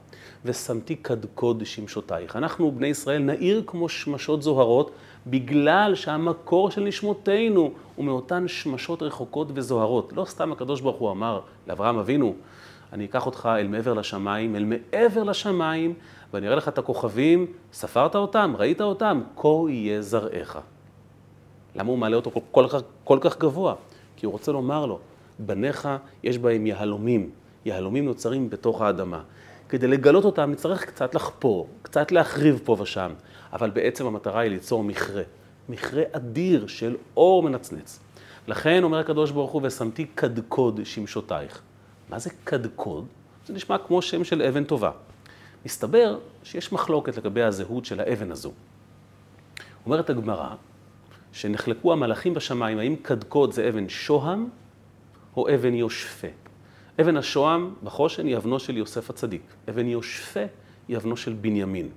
ושמתי 0.45 0.95
קדקוד 0.95 1.65
שמשותייך. 1.65 2.35
אנחנו, 2.35 2.71
בני 2.71 2.87
ישראל, 2.87 3.21
נעיר 3.21 3.63
כמו 3.67 3.89
שמשות 3.89 4.43
זוהרות, 4.43 4.91
בגלל 5.27 5.95
שהמקור 5.95 6.71
של 6.71 6.83
נשמותינו 6.83 7.71
הוא 7.95 8.05
מאותן 8.05 8.47
שמשות 8.47 9.03
רחוקות 9.03 9.47
וזוהרות. 9.53 10.13
לא 10.15 10.25
סתם 10.25 10.51
הקדוש 10.51 10.81
ברוך 10.81 10.97
הוא 10.97 11.11
אמר 11.11 11.39
לאברהם 11.67 11.97
אבינו, 11.97 12.35
אני 12.93 13.05
אקח 13.05 13.25
אותך 13.25 13.49
אל 13.59 13.67
מעבר 13.67 13.93
לשמיים, 13.93 14.55
אל 14.55 14.65
מעבר 14.65 15.23
לשמיים, 15.23 15.93
ואני 16.33 16.47
אראה 16.47 16.57
לך 16.57 16.67
את 16.67 16.77
הכוכבים, 16.77 17.45
ספרת 17.73 18.15
אותם, 18.15 18.53
ראית 18.57 18.81
אותם, 18.81 19.21
כה 19.35 19.47
יהיה 19.69 20.01
זרעך. 20.01 20.57
למה 21.75 21.89
הוא 21.89 21.97
מעלה 21.97 22.15
אותו 22.15 22.31
כל, 22.31 22.39
כל, 22.51 22.67
כל, 22.67 22.79
כל 23.03 23.17
כך 23.21 23.39
גבוה? 23.39 23.75
כי 24.15 24.25
הוא 24.25 24.31
רוצה 24.31 24.51
לומר 24.51 24.85
לו, 24.85 24.99
בניך 25.39 25.89
יש 26.23 26.37
בהם 26.37 26.67
יהלומים, 26.67 27.29
יהלומים 27.65 28.05
נוצרים 28.05 28.49
בתוך 28.49 28.81
האדמה. 28.81 29.21
כדי 29.69 29.87
לגלות 29.87 30.25
אותם 30.25 30.51
נצטרך 30.51 30.85
קצת 30.85 31.15
לחפור, 31.15 31.67
קצת 31.81 32.11
להחריב 32.11 32.61
פה 32.63 32.77
ושם, 32.79 33.11
אבל 33.53 33.69
בעצם 33.69 34.05
המטרה 34.05 34.41
היא 34.41 34.51
ליצור 34.51 34.83
מכרה, 34.83 35.23
מכרה 35.69 36.03
אדיר 36.11 36.67
של 36.67 36.95
אור 37.17 37.43
מנצנץ. 37.43 37.99
לכן 38.47 38.83
אומר 38.83 38.97
הקדוש 38.97 39.31
ברוך 39.31 39.51
הוא, 39.51 39.61
ושמתי 39.63 40.05
קדקוד 40.05 40.79
שמשותייך. 40.83 41.61
מה 42.13 42.19
זה 42.19 42.29
קדקוד? 42.43 43.05
זה 43.45 43.53
נשמע 43.53 43.77
כמו 43.77 44.01
שם 44.01 44.23
של 44.23 44.41
אבן 44.41 44.63
טובה. 44.63 44.91
מסתבר 45.65 46.19
שיש 46.43 46.71
מחלוקת 46.71 47.17
לגבי 47.17 47.41
הזהות 47.41 47.85
של 47.85 47.99
האבן 47.99 48.31
הזו. 48.31 48.51
אומרת 49.85 50.09
הגמרא, 50.09 50.55
שנחלקו 51.31 51.93
המלאכים 51.93 52.33
בשמיים, 52.33 52.79
האם 52.79 52.95
קדקוד 52.95 53.53
זה 53.53 53.69
אבן 53.69 53.89
שוהם 53.89 54.49
או 55.37 55.55
אבן 55.55 55.73
יושפה. 55.73 56.27
אבן 57.01 57.17
השוהם 57.17 57.73
בחושן 57.83 58.25
היא 58.27 58.37
אבנו 58.37 58.59
של 58.59 58.77
יוסף 58.77 59.09
הצדיק. 59.09 59.43
אבן 59.69 59.87
יושפה 59.87 60.45
היא 60.87 60.97
אבנו 60.97 61.17
של 61.17 61.33
בנימין. 61.33 61.89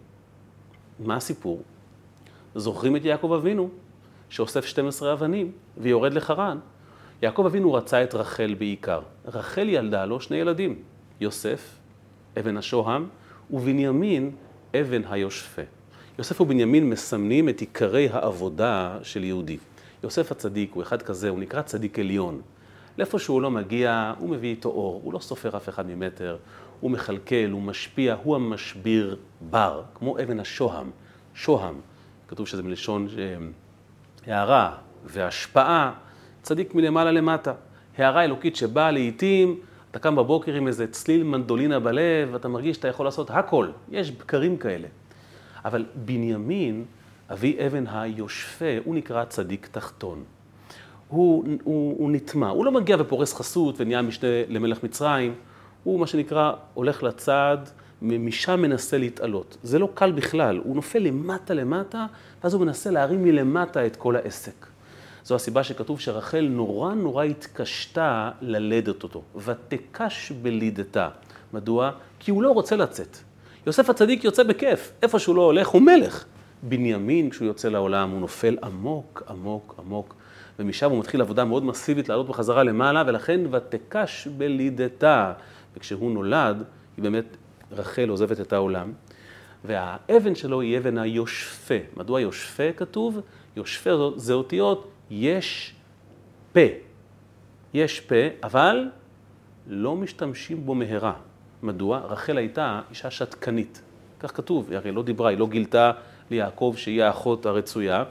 מה 0.99 1.17
הסיפור? 1.17 1.63
זוכרים 2.55 2.97
את 2.97 3.05
יעקב 3.05 3.33
אבינו, 3.33 3.69
שאוסף 4.29 4.65
12 4.65 5.13
אבנים 5.13 5.53
ויורד 5.77 6.15
לחרן. 6.15 6.59
יעקב 7.23 7.47
אבינו 7.47 7.73
רצה 7.73 8.03
את 8.03 8.15
רחל 8.15 8.55
בעיקר. 8.59 9.01
רחל 9.25 9.69
ילדה 9.69 10.05
לו 10.05 10.21
שני 10.21 10.37
ילדים, 10.37 10.83
יוסף, 11.21 11.79
אבן 12.39 12.57
השוהם, 12.57 13.09
ובנימין, 13.51 14.31
אבן 14.81 15.03
היושפה. 15.11 15.63
יוסף 16.19 16.41
ובנימין 16.41 16.91
מסמנים 16.91 17.49
את 17.49 17.61
עיקרי 17.61 18.09
העבודה 18.13 18.99
של 19.03 19.25
יהודי. 19.25 19.59
יוסף 20.03 20.33
הצדיק 20.33 20.73
הוא 20.73 20.83
אחד 20.83 21.03
כזה, 21.03 21.29
הוא 21.29 21.39
נקרא 21.39 21.63
צדיק 21.63 21.99
עליון. 21.99 22.41
לאיפה 22.99 23.19
שהוא 23.19 23.43
לא 23.43 23.51
מגיע, 23.51 24.13
הוא 24.19 24.31
מביא 24.31 24.51
איתו 24.51 24.69
אור, 24.69 25.01
הוא 25.05 25.13
לא 25.13 25.19
סופר 25.19 25.57
אף 25.57 25.69
אחד 25.69 25.87
ממטר, 25.87 26.37
הוא 26.81 26.91
מכלכל, 26.91 27.51
הוא 27.51 27.63
משפיע, 27.63 28.17
הוא 28.23 28.37
המשביר 28.37 29.17
בר, 29.41 29.83
כמו 29.95 30.19
אבן 30.19 30.41
השוהם. 30.41 30.91
שוהם, 31.35 31.81
כתוב 32.29 32.47
שזה 32.47 32.63
מלשון 32.63 33.09
אה, 33.19 33.37
הערה 34.27 34.77
והשפעה, 35.05 35.93
צדיק 36.47 36.75
מלמעלה 36.75 37.13
למטה. 37.13 37.53
הערה 37.99 38.25
אלוקית 38.25 38.57
שבאה 38.57 38.91
לעיתים, 38.91 39.61
אתה 39.91 39.99
קם 39.99 40.17
בבוקר 40.17 40.55
עם 40.55 40.67
איזה 40.67 40.87
צליל 40.87 41.23
מנדולינה 41.23 41.81
בלב, 41.81 42.29
ואתה 42.33 42.49
מרגיש 42.49 42.77
שאתה 42.77 42.89
יכול 42.89 43.07
לעשות 43.07 43.31
הכל. 43.31 43.69
יש 43.91 44.11
בקרים 44.11 44.57
כאלה. 44.57 44.89
אבל 45.65 45.85
בנימין, 45.95 46.85
אבי 47.33 47.57
אבן 47.67 47.85
היושפה, 47.87 48.65
הוא 48.85 48.95
נקרא 48.95 49.25
צדיק 49.25 49.69
תחתון. 49.73 50.25
הוא, 51.09 51.45
הוא, 51.65 51.95
הוא 51.99 52.11
נטמע, 52.11 52.49
הוא 52.49 52.65
לא 52.65 52.73
מגיע 52.73 52.97
ופורס 53.01 53.35
חסות 53.35 53.81
ונהיה 53.81 54.03
משנה 54.03 54.29
למלך 54.49 54.83
מצרים, 54.83 55.35
הוא 55.85 56.01
מה 56.01 56.07
שנקרא 56.07 56.53
הולך 56.75 57.03
לצד 57.03 57.59
משם 58.03 58.61
מנסה 58.63 58.99
להתעלות. 58.99 59.57
זה 59.63 59.79
לא 59.79 59.89
קל 59.95 60.13
בכלל, 60.13 60.61
הוא 60.65 60.77
נופל 60.77 60.99
למטה 60.99 61.55
למטה, 61.55 62.07
ואז 62.45 62.55
הוא 62.55 62.63
מנסה 62.63 62.91
להרים 62.91 63.25
מלמטה 63.25 63.87
את 63.87 63.97
כל 63.97 64.17
העסק. 64.17 64.76
זו 65.27 65.35
הסיבה 65.35 65.65
שכתוב 65.65 66.01
שרחל 66.01 66.49
נורא 66.51 66.95
נורא 66.95 67.25
התקשתה 67.25 68.31
ללדת 68.41 69.03
אותו, 69.03 69.23
ותקש 69.37 70.33
בלידתה. 70.43 71.09
מדוע? 71.53 71.91
כי 72.19 72.31
הוא 72.31 72.43
לא 72.43 72.51
רוצה 72.51 72.77
לצאת. 72.77 73.17
יוסף 73.67 73.91
הצדיק 73.91 74.25
יוצא 74.25 74.43
בכיף, 74.43 74.93
איפה 75.03 75.19
שהוא 75.19 75.37
לא 75.37 75.43
הולך 75.43 75.69
הוא 75.69 75.83
מלך. 75.83 76.25
בנימין, 76.63 77.31
כשהוא 77.31 77.47
יוצא 77.47 77.69
לעולם, 77.69 78.11
הוא 78.11 78.21
נופל 78.21 78.57
עמוק, 78.63 79.23
עמוק, 79.29 79.75
עמוק, 79.79 80.15
ומשם 80.59 80.91
הוא 80.91 80.99
מתחיל 80.99 81.21
עבודה 81.21 81.45
מאוד 81.45 81.65
מסיבית 81.65 82.09
לעלות 82.09 82.29
בחזרה 82.29 82.63
למעלה, 82.63 83.03
ולכן 83.07 83.41
ותקש 83.51 84.29
בלידתה. 84.37 85.33
וכשהוא 85.77 86.11
נולד, 86.11 86.63
היא 86.97 87.03
באמת, 87.03 87.37
רחל 87.73 88.09
עוזבת 88.09 88.41
את 88.41 88.53
העולם, 88.53 88.93
והאבן 89.65 90.35
שלו 90.35 90.61
היא 90.61 90.79
אבן 90.79 90.99
היושפה. 90.99 91.75
מדוע 91.97 92.21
יושפה 92.21 92.73
כתוב? 92.77 93.21
יושפה 93.57 93.91
זה 94.17 94.33
אותיות 94.33 94.93
יש 95.11 95.75
פה. 96.53 96.61
יש 97.75 98.01
פה, 98.01 98.15
אבל 98.43 98.89
לא 99.67 99.97
משתמשים 99.97 100.67
בו 100.67 100.75
מהרה. 100.75 101.13
מדוע? 101.63 101.99
רחל 101.99 102.39
הייתה 102.39 102.81
אישה 102.91 103.11
שתקנית. 103.11 103.83
כך 104.21 104.37
כתוב, 104.37 104.67
היא 104.71 104.77
הרי 104.77 104.93
לא 104.93 105.03
דיברה, 105.03 105.31
היא 105.31 105.39
לא 105.39 105.47
גילתה 105.47 105.93
ליעקב 106.31 106.75
שהיא 106.77 107.03
האחות 107.03 107.47
הרצויה. 107.47 108.05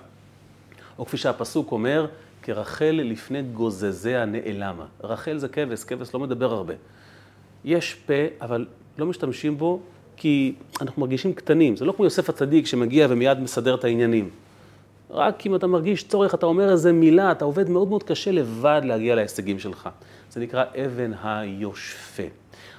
או 0.99 1.05
כפי 1.05 1.17
שהפסוק 1.17 1.71
אומר, 1.71 2.07
כרחל 2.41 3.01
לפני 3.03 3.41
גוזזיה 3.41 4.25
נעלמה. 4.25 4.85
רחל 5.03 5.37
זה 5.37 5.47
כבש, 5.47 5.83
כבש 5.83 6.13
לא 6.13 6.19
מדבר 6.19 6.53
הרבה. 6.53 6.73
יש 7.65 7.93
פה, 7.93 8.13
אבל 8.41 8.65
לא 8.97 9.05
משתמשים 9.05 9.57
בו 9.57 9.79
כי 10.17 10.55
אנחנו 10.81 11.01
מרגישים 11.01 11.33
קטנים. 11.33 11.75
זה 11.75 11.85
לא 11.85 11.91
כמו 11.91 12.05
יוסף 12.05 12.29
הצדיק 12.29 12.65
שמגיע 12.65 13.07
ומיד 13.09 13.39
מסדר 13.39 13.75
את 13.75 13.83
העניינים. 13.83 14.29
רק 15.09 15.45
אם 15.45 15.55
אתה 15.55 15.67
מרגיש 15.67 16.03
צורך, 16.03 16.35
אתה 16.35 16.45
אומר 16.45 16.71
איזה 16.71 16.91
מילה, 16.91 17.31
אתה 17.31 17.45
עובד 17.45 17.69
מאוד 17.69 17.87
מאוד 17.87 18.03
קשה 18.03 18.31
לבד 18.31 18.81
להגיע 18.83 19.15
להישגים 19.15 19.59
שלך. 19.59 19.89
זה 20.31 20.39
נקרא 20.39 20.63
אבן 20.85 21.11
היושפה. 21.23 22.23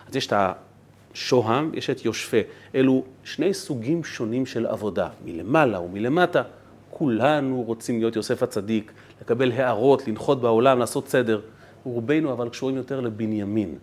אז 0.09 0.16
יש 0.16 0.26
את 0.26 0.33
השוהם, 0.37 1.71
יש 1.75 1.90
את 1.90 2.04
יושפה. 2.04 2.37
אלו 2.75 3.04
שני 3.25 3.54
סוגים 3.54 4.04
שונים 4.04 4.47
של 4.47 4.66
עבודה, 4.66 5.09
מלמעלה 5.25 5.80
ומלמטה. 5.80 6.42
כולנו 6.90 7.62
רוצים 7.62 7.99
להיות 7.99 8.16
יוסף 8.16 8.42
הצדיק, 8.42 8.92
לקבל 9.23 9.52
הערות, 9.52 10.09
לנחות 10.09 10.40
בעולם, 10.40 10.78
לעשות 10.78 11.09
סדר. 11.09 11.40
רובנו 11.85 12.33
אבל 12.33 12.49
קשורים 12.49 12.76
יותר 12.76 13.00
לבנימין. 13.00 13.75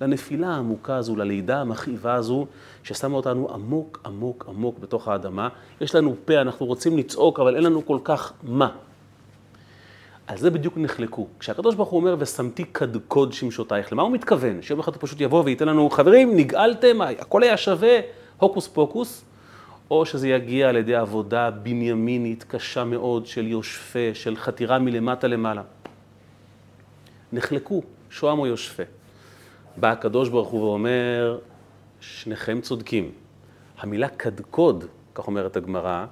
לנפילה 0.00 0.48
העמוקה 0.48 0.96
הזו, 0.96 1.16
ללידה 1.16 1.60
המכאיבה 1.60 2.14
הזו, 2.14 2.46
ששמה 2.82 3.16
אותנו 3.16 3.48
עמוק 3.54 4.00
עמוק 4.06 4.44
עמוק 4.48 4.78
בתוך 4.78 5.08
האדמה. 5.08 5.48
יש 5.80 5.94
לנו 5.94 6.14
פה, 6.24 6.40
אנחנו 6.40 6.66
רוצים 6.66 6.98
לצעוק, 6.98 7.40
אבל 7.40 7.56
אין 7.56 7.64
לנו 7.64 7.86
כל 7.86 7.98
כך 8.04 8.32
מה. 8.42 8.68
על 10.26 10.36
זה 10.36 10.50
בדיוק 10.50 10.74
נחלקו. 10.76 11.26
כשהקדוש 11.38 11.74
ברוך 11.74 11.88
הוא 11.88 12.00
אומר, 12.00 12.16
ושמתי 12.18 12.64
קדקוד 12.64 13.32
שמשותייך, 13.32 13.92
למה 13.92 14.02
הוא 14.02 14.12
מתכוון? 14.12 14.62
שיום 14.62 14.80
אחד 14.80 14.92
הוא 14.94 15.00
פשוט 15.00 15.20
יבוא 15.20 15.42
וייתן 15.44 15.68
לנו, 15.68 15.90
חברים, 15.90 16.36
נגאלתם, 16.36 17.00
הכל 17.02 17.42
היה 17.42 17.56
שווה, 17.56 17.98
הוקוס 18.36 18.68
פוקוס, 18.68 19.24
או 19.90 20.06
שזה 20.06 20.28
יגיע 20.28 20.68
על 20.68 20.76
ידי 20.76 20.94
עבודה 20.94 21.50
בנימינית 21.50 22.44
קשה 22.48 22.84
מאוד 22.84 23.26
של 23.26 23.46
יושפה, 23.46 24.14
של 24.14 24.36
חתירה 24.36 24.78
מלמטה 24.78 25.26
למעלה. 25.26 25.62
נחלקו, 27.32 27.82
שוהם 28.10 28.38
או 28.38 28.46
יושפה. 28.46 28.82
בא 29.76 29.90
הקדוש 29.90 30.28
ברוך 30.28 30.48
הוא 30.48 30.62
ואומר, 30.62 31.38
שניכם 32.00 32.60
צודקים. 32.60 33.10
המילה 33.78 34.08
קדקוד, 34.08 34.84
כך 35.14 35.26
אומרת 35.26 35.56
הגמרא, 35.56 36.06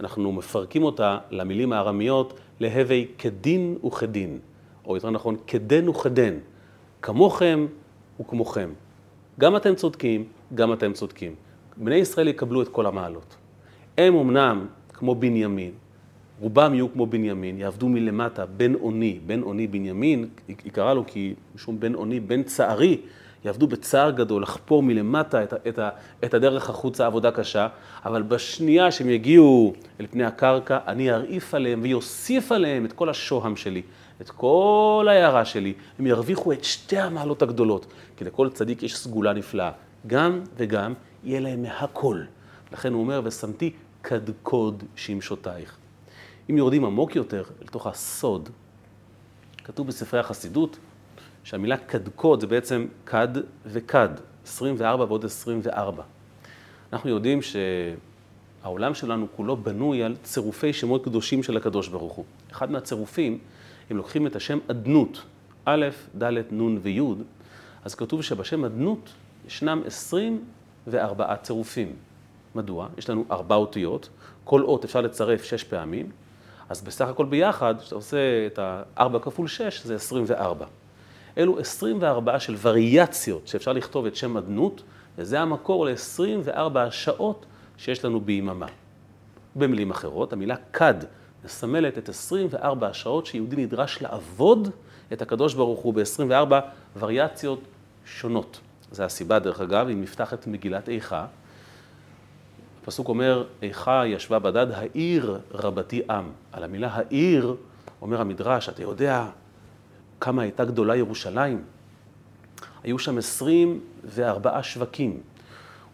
אנחנו 0.00 0.32
מפרקים 0.32 0.82
אותה 0.82 1.18
למילים 1.30 1.72
הארמיות 1.72 2.40
להווי 2.60 3.06
כדין 3.18 3.76
וכדין, 3.86 4.38
או 4.86 4.94
יותר 4.94 5.10
נכון, 5.10 5.36
כדן 5.46 5.88
וכדן, 5.88 6.34
כמוכם 7.02 7.66
וכמוכם. 8.20 8.70
גם 9.40 9.56
אתם 9.56 9.74
צודקים, 9.74 10.24
גם 10.54 10.72
אתם 10.72 10.92
צודקים. 10.92 11.34
בני 11.76 11.94
ישראל 11.94 12.28
יקבלו 12.28 12.62
את 12.62 12.68
כל 12.68 12.86
המעלות. 12.86 13.36
הם 13.98 14.16
אמנם 14.16 14.66
כמו 14.92 15.14
בנימין, 15.14 15.72
רובם 16.40 16.74
יהיו 16.74 16.92
כמו 16.92 17.06
בנימין, 17.06 17.58
יעבדו 17.58 17.88
מלמטה, 17.88 18.46
בן 18.46 18.74
אוני, 18.74 19.18
בן 19.26 19.42
אוני 19.42 19.66
בנימין, 19.66 20.28
היא 20.48 20.72
קראה 20.72 20.94
לו 20.94 21.04
כי 21.06 21.34
משום 21.54 21.80
בן 21.80 21.94
אוני, 21.94 22.20
בן 22.20 22.42
צערי, 22.42 23.00
יעבדו 23.44 23.66
בצער 23.66 24.10
גדול, 24.10 24.42
לחפור 24.42 24.82
מלמטה 24.82 25.42
את, 25.42 25.54
את, 25.68 25.78
את 26.24 26.34
הדרך 26.34 26.70
החוצה, 26.70 27.06
עבודה 27.06 27.30
קשה, 27.30 27.68
אבל 28.04 28.22
בשנייה 28.22 28.90
שהם 28.90 29.10
יגיעו 29.10 29.72
אל 30.00 30.06
פני 30.10 30.24
הקרקע, 30.24 30.78
אני 30.86 31.10
ארעיף 31.10 31.54
עליהם 31.54 31.80
ויוסיף 31.82 32.52
עליהם 32.52 32.84
את 32.84 32.92
כל 32.92 33.08
השוהם 33.08 33.56
שלי, 33.56 33.82
את 34.20 34.30
כל 34.30 35.06
ההערה 35.10 35.44
שלי, 35.44 35.74
הם 35.98 36.06
ירוויחו 36.06 36.52
את 36.52 36.64
שתי 36.64 36.98
המעלות 36.98 37.42
הגדולות, 37.42 37.86
כי 38.16 38.24
לכל 38.24 38.50
צדיק 38.50 38.82
יש 38.82 38.96
סגולה 38.96 39.32
נפלאה, 39.32 39.70
גם 40.06 40.40
וגם 40.56 40.94
יהיה 41.24 41.40
להם 41.40 41.62
מהכל. 41.62 42.20
לכן 42.72 42.92
הוא 42.92 43.00
אומר, 43.00 43.20
ושמתי 43.24 43.70
קדקוד 44.02 44.84
שמשותייך. 44.96 45.76
אם 46.50 46.58
יורדים 46.58 46.84
עמוק 46.84 47.16
יותר 47.16 47.44
אל 47.62 47.66
תוך 47.66 47.86
הסוד, 47.86 48.48
כתוב 49.64 49.86
בספרי 49.86 50.20
החסידות 50.20 50.78
שהמילה 51.44 51.76
קדקוד 51.76 52.40
זה 52.40 52.46
בעצם 52.46 52.86
קד 53.04 53.28
וקד, 53.66 54.08
24 54.44 55.04
ועוד 55.04 55.24
24. 55.24 56.02
אנחנו 56.92 57.10
יודעים 57.10 57.40
שהעולם 57.42 58.94
שלנו 58.94 59.26
כולו 59.36 59.56
בנוי 59.56 60.02
על 60.02 60.16
צירופי 60.22 60.72
שמות 60.72 61.04
קדושים 61.04 61.42
של 61.42 61.56
הקדוש 61.56 61.88
ברוך 61.88 62.12
הוא. 62.12 62.24
אחד 62.52 62.70
מהצירופים, 62.70 63.38
אם 63.92 63.96
לוקחים 63.96 64.26
את 64.26 64.36
השם 64.36 64.58
אדנות, 64.70 65.22
א', 65.64 65.86
ד', 66.18 66.52
נ' 66.52 66.78
וי', 66.82 67.00
אז 67.84 67.94
כתוב 67.94 68.22
שבשם 68.22 68.64
אדנות 68.64 69.10
ישנם 69.46 69.82
24 69.86 71.36
צירופים. 71.36 71.92
מדוע? 72.54 72.88
יש 72.98 73.10
לנו 73.10 73.24
ארבע 73.30 73.54
אותיות, 73.54 74.08
כל 74.44 74.62
אות 74.62 74.84
אפשר 74.84 75.00
לצרף 75.00 75.44
שש 75.44 75.64
פעמים, 75.64 76.10
אז 76.68 76.82
בסך 76.82 77.08
הכל 77.08 77.24
ביחד, 77.24 77.74
כשאתה 77.80 77.94
עושה 77.94 78.46
את 78.46 78.58
ה-4 78.58 79.18
כפול 79.22 79.48
6, 79.48 79.84
זה 79.84 79.94
24. 79.94 80.66
אלו 81.38 81.58
24 81.58 82.40
של 82.40 82.56
וריאציות 82.62 83.48
שאפשר 83.48 83.72
לכתוב 83.72 84.06
את 84.06 84.16
שם 84.16 84.36
אדנות, 84.36 84.82
וזה 85.18 85.40
המקור 85.40 85.86
ל-24 85.86 86.78
השעות 86.78 87.46
שיש 87.76 88.04
לנו 88.04 88.20
ביממה. 88.20 88.66
במילים 89.56 89.90
אחרות, 89.90 90.32
המילה 90.32 90.56
כד 90.72 90.94
מסמלת 91.44 91.98
את 91.98 92.08
24 92.08 92.88
השעות 92.88 93.26
שיהודי 93.26 93.56
נדרש 93.56 94.02
לעבוד 94.02 94.68
את 95.12 95.22
הקדוש 95.22 95.54
ברוך 95.54 95.80
הוא 95.80 95.94
ב-24 95.94 96.52
וריאציות 96.98 97.60
שונות. 98.04 98.60
זו 98.92 99.02
הסיבה, 99.02 99.38
דרך 99.38 99.60
אגב, 99.60 99.88
אם 99.88 100.02
נפתח 100.02 100.34
את 100.34 100.46
מגילת 100.46 100.88
איכה, 100.88 101.26
הפסוק 102.86 103.08
אומר, 103.08 103.44
איכה 103.62 104.06
ישבה 104.06 104.38
בדד 104.38 104.66
העיר 104.70 105.40
רבתי 105.50 106.02
עם. 106.10 106.24
על 106.52 106.64
המילה 106.64 106.88
העיר, 106.92 107.56
אומר 108.02 108.20
המדרש, 108.20 108.68
אתה 108.68 108.82
יודע 108.82 109.26
כמה 110.20 110.42
הייתה 110.42 110.64
גדולה 110.64 110.96
ירושלים? 110.96 111.62
היו 112.84 112.98
שם 112.98 113.18
24 113.18 114.62
שווקים, 114.62 115.20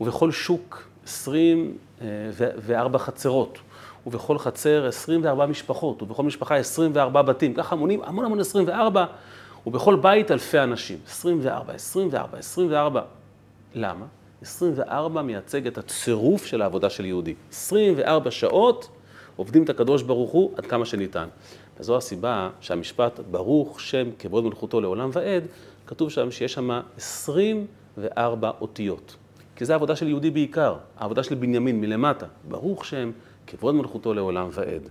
ובכל 0.01 0.33
שוק 0.33 0.89
24 1.05 2.99
חצרות, 2.99 3.59
ובכל 4.07 4.39
חצר 4.39 4.87
24 4.87 5.47
משפחות, 5.47 6.03
ובכל 6.03 6.23
משפחה 6.23 6.57
24 6.57 7.23
בתים, 7.23 7.55
ככה 7.55 7.77
מונים 7.77 8.01
המון 8.05 8.25
המון 8.25 8.41
24, 8.41 9.05
ובכל 9.67 9.97
בית 9.97 10.31
אלפי 10.31 10.59
אנשים. 10.59 10.99
24, 11.07 11.73
24, 11.73 12.39
24. 12.39 13.03
למה? 13.75 14.05
24 14.43 15.23
מייצג 15.23 15.67
את 15.67 15.79
הצירוף 15.79 16.47
של 16.47 16.63
העבודה 16.63 16.91
של 16.91 17.05
יהודי. 17.05 17.35
24 17.51 18.31
שעות 18.31 18.89
עובדים 19.37 19.65
את 19.65 19.71
הקדוש 19.71 20.03
ברוך 20.03 20.31
הוא 20.31 20.53
עד 20.57 20.67
כמה 20.67 20.87
שניתן. 20.87 21.29
וזו 21.81 21.97
הסיבה 21.97 22.51
שהמשפט 22.61 23.21
ברוך 23.31 23.81
שם 23.81 24.11
כבוד 24.19 24.45
מלכותו 24.45 24.81
לעולם 24.81 25.11
ועד, 25.13 25.45
כתוב 25.87 26.11
שם 26.11 26.31
שיש 26.31 26.53
שם 26.53 26.81
24 26.97 28.51
אותיות. 28.61 29.17
כי 29.57 29.65
זו 29.65 29.73
העבודה 29.73 29.97
של 29.97 30.09
יהודי 30.09 30.31
בעיקר, 30.31 30.77
העבודה 30.99 31.23
של 31.23 31.35
בנימין 31.35 31.81
מלמטה. 31.81 32.27
ברוך 32.49 32.85
שם 32.85 33.11
כבוד 33.47 33.75
מלכותו 33.75 34.15
לעולם 34.15 34.49
ועד. 34.53 34.89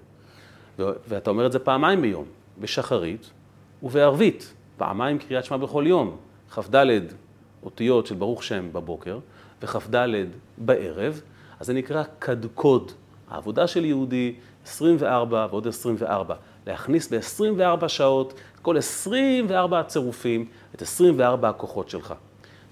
ואתה 1.08 1.30
אומר 1.30 1.46
את 1.46 1.52
זה 1.52 1.60
פעמיים 1.60 2.02
ביום, 2.02 2.26
בשחרית 2.60 3.30
ובערבית, 3.84 4.54
פעמיים 4.78 5.18
קריאת 5.18 5.46
שמע 5.46 5.58
בכל 5.58 5.84
יום. 5.88 6.18
כ"ד 6.52 6.76
אותיות 7.64 8.08
של 8.08 8.16
ברוך 8.16 8.44
שם 8.44 8.70
בבוקר, 8.74 9.20
וכ"ד 9.62 9.96
בערב, 10.58 11.22
אז 11.60 11.68
זה 11.68 11.74
נקרא 11.74 12.04
קדקוד. 12.20 12.92
העבודה 13.30 13.68
של 13.68 13.86
יהודי, 13.86 14.36
24 14.66 15.48
ועוד 15.50 15.68
24. 15.68 16.36
להכניס 16.68 17.14
ב-24 17.14 17.88
שעות 17.88 18.34
כל 18.62 18.78
24 18.78 19.80
הצירופים, 19.80 20.46
את 20.76 20.82
24 20.82 21.50
הכוחות 21.50 21.90
שלך. 21.90 22.14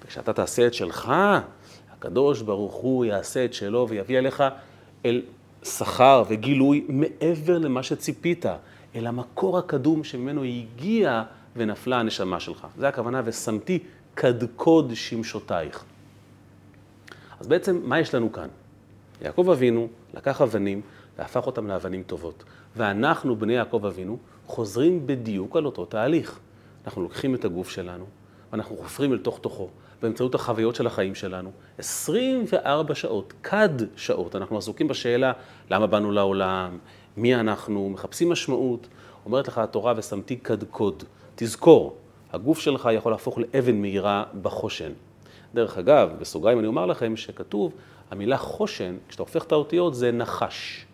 וכשאתה 0.06 0.34
תעשה 0.34 0.68
את 0.68 0.74
שלך, 0.74 1.14
הקדוש 1.92 2.42
ברוך 2.42 2.74
הוא 2.74 3.06
יעשה 3.06 3.46
את 3.46 3.54
שלו 3.54 3.90
ויביא 3.90 4.18
אליך 4.18 4.44
אל 5.06 5.22
שכר 5.64 6.24
וגילוי 6.28 6.86
מעבר 6.90 7.58
למה 7.58 7.84
שציפית, 7.84 8.46
אל 8.96 9.08
המקור 9.08 9.58
הקדום 9.58 10.04
שממנו 10.04 10.44
הגיעה 10.44 11.24
ונפלה 11.56 12.00
הנשמה 12.00 12.40
שלך. 12.40 12.68
זה 12.78 12.88
הכוונה, 12.88 13.22
ושמתי 13.26 13.80
קדקוד 14.14 14.92
שמשותייך. 14.94 15.84
אז 17.40 17.48
בעצם, 17.48 17.82
מה 17.84 18.00
יש 18.00 18.16
לנו 18.16 18.32
כאן? 18.32 18.48
יעקב 19.22 19.50
אבינו 19.50 19.88
לקח 20.14 20.42
אבנים 20.42 20.82
והפך 21.18 21.46
אותם 21.46 21.68
לאבנים 21.68 22.04
טובות. 22.04 22.44
ואנחנו, 22.76 23.36
בני 23.36 23.54
יעקב 23.54 23.86
אבינו, 23.86 24.18
חוזרים 24.46 25.08
בדיוק 25.08 25.56
על 25.56 25.66
אותו 25.66 25.86
תהליך. 25.86 26.40
אנחנו 26.86 27.02
לוקחים 27.02 27.36
את 27.36 27.46
הגוף 27.46 27.70
שלנו, 27.70 28.06
ואנחנו 28.52 28.78
חופרים 28.78 29.14
אל 29.14 29.18
תוך 29.18 29.40
תוכו, 29.40 29.70
באמצעות 30.02 30.36
החוויות 30.36 30.76
של 30.76 30.88
החיים 30.88 31.16
שלנו. 31.16 31.52
24 31.78 32.96
שעות, 32.96 33.34
כד 33.44 33.70
שעות, 33.96 34.36
אנחנו 34.36 34.58
עסוקים 34.58 34.88
בשאלה 34.88 35.32
למה 35.70 35.88
באנו 35.88 36.12
לעולם, 36.12 36.78
מי 37.18 37.36
אנחנו, 37.36 37.90
מחפשים 37.90 38.30
משמעות. 38.30 38.88
אומרת 39.26 39.48
לך 39.48 39.58
התורה, 39.58 39.94
ושמתי 39.98 40.36
קדקוד. 40.36 41.04
תזכור, 41.36 41.98
הגוף 42.34 42.60
שלך 42.60 42.90
יכול 42.94 43.12
להפוך 43.12 43.38
לאבן 43.38 43.82
מהירה 43.82 44.24
בחושן. 44.42 44.92
דרך 45.54 45.78
אגב, 45.78 46.10
בסוגריים 46.20 46.60
אני 46.60 46.68
אומר 46.68 46.86
לכם 46.86 47.16
שכתוב, 47.16 47.74
המילה 48.12 48.38
חושן, 48.38 48.98
כשאתה 49.08 49.24
הופך 49.24 49.44
את 49.44 49.52
האותיות 49.52 49.96
זה 49.96 50.12
נחש. 50.12 50.86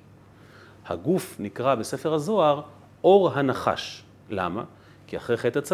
הגוף 0.86 1.36
נקרא 1.40 1.76
בספר 1.76 2.14
הזוהר 2.14 2.62
אור 3.04 3.32
הנחש. 3.32 4.04
למה? 4.30 4.64
כי 5.08 5.18
אחרי 5.18 5.38
חטא 5.38 5.60
עץ 5.60 5.72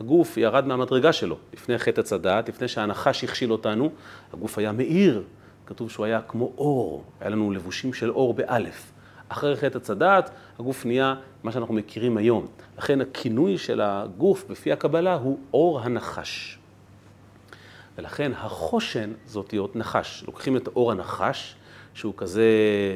הגוף 0.00 0.36
ירד 0.36 0.66
מהמדרגה 0.66 1.12
שלו. 1.12 1.36
לפני 1.52 1.78
חטא 1.78 2.00
עץ 2.00 2.12
לפני 2.48 2.68
שהנחש 2.68 3.24
הכשיל 3.24 3.52
אותנו, 3.52 3.90
הגוף 4.32 4.58
היה 4.58 4.72
מאיר. 4.72 5.22
כתוב 5.66 5.90
שהוא 5.90 6.06
היה 6.06 6.20
כמו 6.22 6.52
אור, 6.58 7.04
היה 7.20 7.30
לנו 7.30 7.50
לבושים 7.50 7.92
של 7.92 8.10
אור 8.10 8.34
באלף. 8.34 8.92
אחרי 9.28 9.56
חטא 9.56 9.78
עץ 9.78 10.30
הגוף 10.58 10.86
נהיה 10.86 11.14
מה 11.42 11.52
שאנחנו 11.52 11.74
מכירים 11.74 12.16
היום. 12.16 12.46
לכן 12.78 13.00
הכינוי 13.00 13.58
של 13.58 13.80
הגוף 13.80 14.44
בפי 14.48 14.72
הקבלה 14.72 15.14
הוא 15.14 15.38
אור 15.54 15.80
הנחש. 15.80 16.58
ולכן 17.98 18.32
החושן 18.36 19.12
זה 19.26 19.38
אותיות 19.38 19.76
נחש. 19.76 20.24
לוקחים 20.26 20.56
את 20.56 20.68
אור 20.68 20.92
הנחש, 20.92 21.54
שהוא 21.94 22.14
כזה 22.16 22.46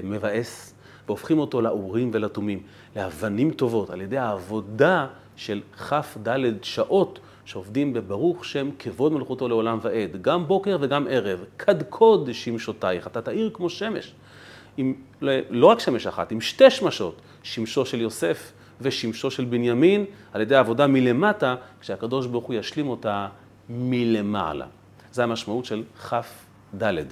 מבאס, 0.05 0.75
והופכים 1.07 1.39
אותו 1.39 1.61
לאורים 1.61 2.11
ולתומים, 2.13 2.63
לאבנים 2.97 3.51
טובות, 3.51 3.91
על 3.91 4.01
ידי 4.01 4.19
העבודה 4.19 5.07
של 5.37 5.61
כ"ד 5.79 6.29
שעות 6.63 7.19
שעובדים 7.45 7.93
בברוך 7.93 8.45
שם 8.45 8.71
כבוד 8.79 9.13
מלכותו 9.13 9.49
לעולם 9.49 9.79
ועד, 9.83 10.23
גם 10.23 10.47
בוקר 10.47 10.77
וגם 10.81 11.07
ערב, 11.11 11.45
קדקוד 11.57 12.33
שמשותייך, 12.33 13.07
אתה 13.07 13.23
תאיר 13.23 13.51
כמו 13.55 13.71
שמש. 13.71 14.13
עם, 14.77 14.95
לא 15.51 15.67
רק 15.67 15.81
שמש 15.81 16.07
אחת, 16.07 16.33
עם 16.33 16.41
שתי 16.41 16.71
שמשות, 16.71 17.21
שמשו 17.43 17.87
של 17.87 18.01
יוסף 18.01 18.53
ושמשו 18.81 19.31
של 19.31 19.45
בנימין, 19.45 20.05
על 20.33 20.41
ידי 20.41 20.57
העבודה 20.57 20.87
מלמטה, 20.87 21.55
כשהקדוש 21.81 22.27
ברוך 22.27 22.45
הוא 22.45 22.55
ישלים 22.55 22.89
אותה 22.89 23.29
מלמעלה. 23.69 24.67
זה 25.19 25.23
המשמעות 25.23 25.65
של 25.65 25.83
כ"ד. 26.09 27.03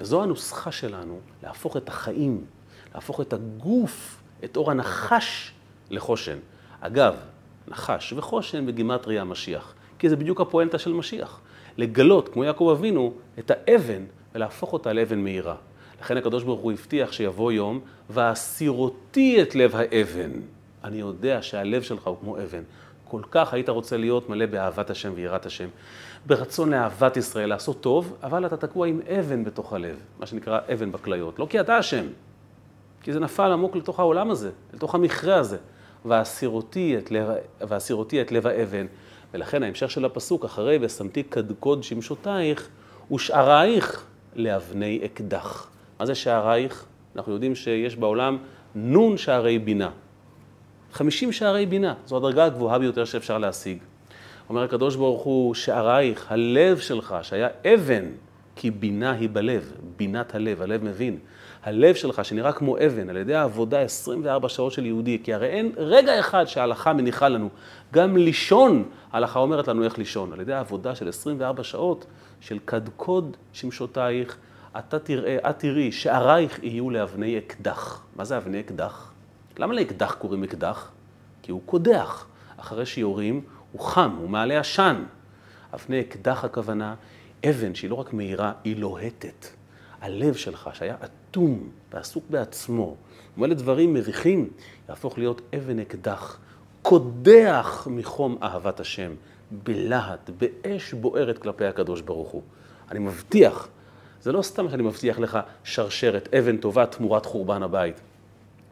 וזו 0.00 0.22
הנוסחה 0.22 0.72
שלנו 0.72 1.20
להפוך 1.42 1.76
את 1.76 1.88
החיים, 1.88 2.44
להפוך 2.94 3.20
את 3.20 3.32
הגוף, 3.32 4.22
את 4.44 4.56
אור 4.56 4.70
הנחש 4.70 5.52
לחושן. 5.90 6.38
אגב, 6.80 7.14
נחש 7.68 8.12
וחושן 8.12 8.66
בגימטריה 8.66 9.22
המשיח, 9.22 9.74
כי 9.98 10.08
זה 10.08 10.16
בדיוק 10.16 10.40
הפואנטה 10.40 10.78
של 10.78 10.92
משיח. 10.92 11.40
לגלות, 11.76 12.28
כמו 12.28 12.44
יעקב 12.44 12.74
אבינו, 12.78 13.12
את 13.38 13.50
האבן 13.54 14.04
ולהפוך 14.34 14.72
אותה 14.72 14.92
לאבן 14.92 15.18
מהירה. 15.18 15.56
לכן 16.00 16.16
הקדוש 16.16 16.44
ברוך 16.44 16.60
הוא 16.60 16.72
הבטיח 16.72 17.12
שיבוא 17.12 17.52
יום, 17.52 17.80
והסירותי 18.10 19.42
את 19.42 19.54
לב 19.54 19.76
האבן. 19.76 20.30
אני 20.84 20.96
יודע 20.96 21.42
שהלב 21.42 21.82
שלך 21.82 22.06
הוא 22.06 22.16
כמו 22.20 22.36
אבן. 22.36 22.62
כל 23.10 23.22
כך 23.30 23.54
היית 23.54 23.68
רוצה 23.68 23.96
להיות 23.96 24.28
מלא 24.28 24.46
באהבת 24.46 24.90
השם 24.90 25.12
ויראת 25.14 25.46
השם, 25.46 25.68
ברצון 26.26 26.70
לאהבת 26.70 27.16
ישראל, 27.16 27.48
לעשות 27.48 27.80
טוב, 27.80 28.16
אבל 28.22 28.46
אתה 28.46 28.56
תקוע 28.56 28.86
עם 28.86 29.00
אבן 29.18 29.44
בתוך 29.44 29.72
הלב, 29.72 29.96
מה 30.18 30.26
שנקרא 30.26 30.58
אבן 30.72 30.92
בכליות. 30.92 31.38
לא 31.38 31.46
כי 31.50 31.60
אתה 31.60 31.80
אשם, 31.80 32.04
כי 33.02 33.12
זה 33.12 33.20
נפל 33.20 33.52
עמוק 33.52 33.76
לתוך 33.76 34.00
העולם 34.00 34.30
הזה, 34.30 34.50
לתוך 34.74 34.94
המכרה 34.94 35.36
הזה. 35.36 35.56
והסירותי 36.04 36.98
את 36.98 37.12
והסירותי 37.60 38.22
את 38.22 38.32
לב 38.32 38.46
האבן. 38.46 38.86
ולכן 39.34 39.62
ההמשך 39.62 39.90
של 39.90 40.04
הפסוק, 40.04 40.44
אחרי 40.44 40.78
ושמתי 40.80 41.22
קדקוד 41.22 41.82
שמשותייך 41.82 42.68
ושערייך 43.12 44.04
לאבני 44.34 45.00
אקדח. 45.04 45.70
מה 46.00 46.06
זה 46.06 46.14
שערייך? 46.14 46.86
אנחנו 47.16 47.32
יודעים 47.32 47.54
שיש 47.54 47.96
בעולם 47.96 48.38
נון 48.74 49.16
שערי 49.16 49.58
בינה. 49.58 49.90
50 50.92 51.32
שערי 51.32 51.66
בינה, 51.66 51.94
זו 52.06 52.16
הדרגה 52.16 52.44
הגבוהה 52.44 52.78
ביותר 52.78 53.04
שאפשר 53.04 53.38
להשיג. 53.38 53.78
אומר 54.48 54.62
הקדוש 54.62 54.96
ברוך 54.96 55.22
הוא, 55.22 55.54
שערייך, 55.54 56.32
הלב 56.32 56.78
שלך, 56.78 57.14
שהיה 57.22 57.48
אבן, 57.74 58.04
כי 58.56 58.70
בינה 58.70 59.12
היא 59.12 59.28
בלב, 59.32 59.72
בינת 59.96 60.34
הלב, 60.34 60.62
הלב 60.62 60.84
מבין. 60.84 61.18
הלב 61.62 61.94
שלך, 61.94 62.24
שנראה 62.24 62.52
כמו 62.52 62.76
אבן, 62.78 63.10
על 63.10 63.16
ידי 63.16 63.34
העבודה 63.34 63.80
24 63.80 64.48
שעות 64.48 64.72
של 64.72 64.86
יהודי, 64.86 65.18
כי 65.22 65.34
הרי 65.34 65.46
אין 65.46 65.72
רגע 65.76 66.20
אחד 66.20 66.44
שההלכה 66.44 66.92
מניחה 66.92 67.28
לנו. 67.28 67.48
גם 67.92 68.16
לישון, 68.16 68.84
ההלכה 69.12 69.38
אומרת 69.38 69.68
לנו 69.68 69.84
איך 69.84 69.98
לישון. 69.98 70.32
על 70.32 70.40
ידי 70.40 70.52
העבודה 70.52 70.94
של 70.94 71.08
24 71.08 71.64
שעות 71.64 72.06
של 72.40 72.58
קדקוד 72.64 73.36
שמשותייך, 73.52 74.36
אתה 74.78 74.98
תראה, 74.98 75.36
את 75.50 75.58
תראי, 75.58 75.92
שערייך 75.92 76.58
יהיו 76.62 76.90
לאבני 76.90 77.38
אקדח. 77.38 78.02
מה 78.16 78.24
זה 78.24 78.36
אבני 78.36 78.60
אקדח? 78.60 79.09
למה 79.58 79.74
לאקדח 79.74 80.14
קוראים 80.14 80.44
אקדח? 80.44 80.90
כי 81.42 81.52
הוא 81.52 81.60
קודח. 81.66 82.26
אחרי 82.60 82.86
שיורים, 82.86 83.40
הוא 83.72 83.80
חם, 83.80 84.16
הוא 84.18 84.30
מעלה 84.30 84.60
עשן. 84.60 85.04
אבני 85.74 86.00
אקדח 86.00 86.44
הכוונה, 86.44 86.94
אבן 87.50 87.74
שהיא 87.74 87.90
לא 87.90 87.94
רק 87.94 88.12
מהירה, 88.12 88.52
היא 88.64 88.76
לוהטת. 88.76 89.46
הלב 90.00 90.34
שלך, 90.34 90.70
שהיה 90.72 90.96
אטום 91.04 91.68
ועסוק 91.92 92.24
בעצמו, 92.30 92.96
ומלא 93.36 93.54
דברים 93.54 93.94
מביכים, 93.94 94.50
יהפוך 94.88 95.18
להיות 95.18 95.40
אבן 95.56 95.78
אקדח, 95.78 96.38
קודח 96.82 97.86
מחום 97.90 98.38
אהבת 98.42 98.80
השם, 98.80 99.12
בלהט, 99.50 100.30
באש 100.30 100.94
בוערת 100.94 101.38
כלפי 101.38 101.66
הקדוש 101.66 102.00
ברוך 102.00 102.28
הוא. 102.28 102.42
אני 102.90 102.98
מבטיח, 102.98 103.68
זה 104.22 104.32
לא 104.32 104.42
סתם 104.42 104.70
שאני 104.70 104.82
מבטיח 104.82 105.18
לך 105.18 105.38
שרשרת, 105.64 106.34
אבן 106.34 106.56
טובה 106.56 106.86
תמורת 106.86 107.26
חורבן 107.26 107.62
הבית. 107.62 108.00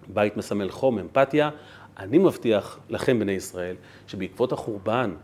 בית 0.08 0.36
מסמל 0.36 0.70
חום, 0.70 0.98
אמפתיה. 0.98 1.50
אני 1.98 2.18
מבטיח 2.18 2.78
לכם, 2.90 3.18
בני 3.18 3.32
ישראל, 3.32 3.76
שבעקבות 4.06 4.52
החורבן 4.52 5.14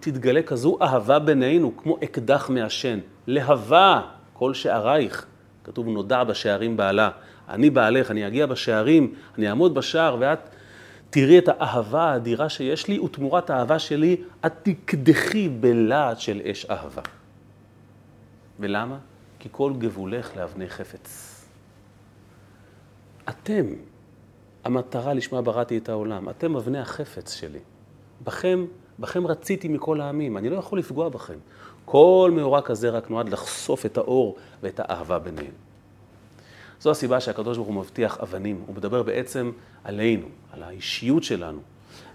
תתגלה 0.00 0.42
כזו 0.42 0.78
אהבה 0.82 1.18
בינינו, 1.18 1.76
כמו 1.76 1.96
אקדח 2.04 2.50
מעשן. 2.50 2.98
להבה 3.26 4.02
כל 4.32 4.54
שערייך. 4.54 5.26
כתוב 5.64 5.88
נודע 5.88 6.24
בשערים 6.24 6.76
בעלה. 6.76 7.10
אני 7.48 7.70
בעלך, 7.70 8.10
אני 8.10 8.26
אגיע 8.26 8.46
בשערים, 8.46 9.14
אני 9.38 9.48
אעמוד 9.48 9.74
בשער 9.74 10.16
ואת 10.20 10.38
תראי 11.10 11.38
את 11.38 11.48
האהבה 11.48 12.04
האדירה 12.04 12.48
שיש 12.48 12.88
לי, 12.88 12.98
ותמורת 12.98 13.50
האהבה 13.50 13.78
שלי 13.78 14.16
את 14.46 14.52
תקדחי 14.62 15.48
בלהט 15.48 16.20
של 16.20 16.40
אש 16.44 16.66
אהבה. 16.70 17.02
ולמה? 18.60 18.98
כי 19.38 19.48
כל 19.52 19.72
גבולך 19.78 20.36
לאבני 20.36 20.68
חפץ. 20.68 21.34
אתם, 23.28 23.66
המטרה 24.68 25.14
לשמה 25.14 25.42
בראתי 25.42 25.78
את 25.78 25.88
העולם, 25.88 26.28
אתם 26.28 26.56
אבני 26.56 26.78
החפץ 26.78 27.34
שלי. 27.34 27.58
בכם, 28.24 28.64
בכם 28.98 29.26
רציתי 29.26 29.68
מכל 29.68 30.00
העמים, 30.00 30.36
אני 30.36 30.48
לא 30.48 30.56
יכול 30.56 30.78
לפגוע 30.78 31.08
בכם. 31.08 31.38
כל 31.84 32.30
מאורע 32.34 32.62
כזה 32.62 32.90
רק 32.90 33.10
נועד 33.10 33.28
לחשוף 33.28 33.86
את 33.86 33.96
האור 33.96 34.36
ואת 34.62 34.80
האהבה 34.80 35.18
ביניהם. 35.18 35.52
זו 36.80 36.90
הסיבה 36.90 37.20
שהקדוש 37.20 37.56
ברוך 37.56 37.68
הוא 37.68 37.76
מבטיח 37.76 38.18
אבנים, 38.22 38.62
הוא 38.66 38.76
מדבר 38.76 39.02
בעצם 39.02 39.52
עלינו, 39.84 40.26
על 40.52 40.62
האישיות 40.62 41.22
שלנו. 41.24 41.60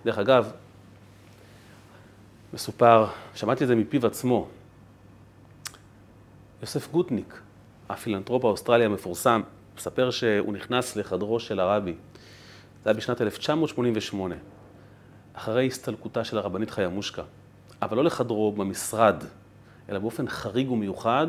דרך 0.05 0.17
אגב, 0.17 0.51
מסופר, 2.53 3.05
שמעתי 3.35 3.63
את 3.63 3.67
זה 3.67 3.75
מפיו 3.75 4.05
עצמו, 4.07 4.47
יוסף 6.61 6.91
גוטניק, 6.91 7.41
הפילנטרופ 7.89 8.45
האוסטרלי 8.45 8.85
המפורסם, 8.85 9.41
מספר 9.77 10.11
שהוא 10.11 10.53
נכנס 10.53 10.95
לחדרו 10.95 11.39
של 11.39 11.59
הרבי. 11.59 11.93
זה 12.83 12.89
היה 12.89 12.97
בשנת 12.97 13.21
1988, 13.21 14.35
אחרי 15.33 15.67
הסתלקותה 15.67 16.23
של 16.23 16.37
הרבנית 16.37 16.69
חיה 16.69 16.89
מושקה, 16.89 17.23
אבל 17.81 17.97
לא 17.97 18.03
לחדרו 18.03 18.51
במשרד, 18.51 19.23
אלא 19.89 19.99
באופן 19.99 20.27
חריג 20.27 20.71
ומיוחד, 20.71 21.27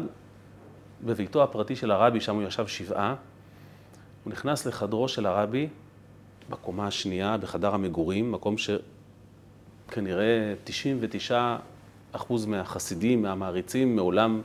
בביתו 1.05 1.43
הפרטי 1.43 1.77
של 1.77 1.91
הרבי, 1.91 2.21
שם 2.21 2.35
הוא 2.35 2.43
ישב 2.43 2.67
שבעה. 2.67 3.15
הוא 4.25 4.33
נכנס 4.33 4.67
לחדרו 4.67 5.09
של 5.09 5.27
הרבי, 5.27 5.69
בקומה 6.51 6.87
השנייה, 6.87 7.37
בחדר 7.37 7.75
המגורים, 7.75 8.33
מקום 8.33 8.55
שכנראה 9.89 10.55
99 10.65 11.57
אחוז 12.13 12.47
מהחסידים, 12.47 13.23
מהמעריצים, 13.23 13.97
מעולם 13.97 14.41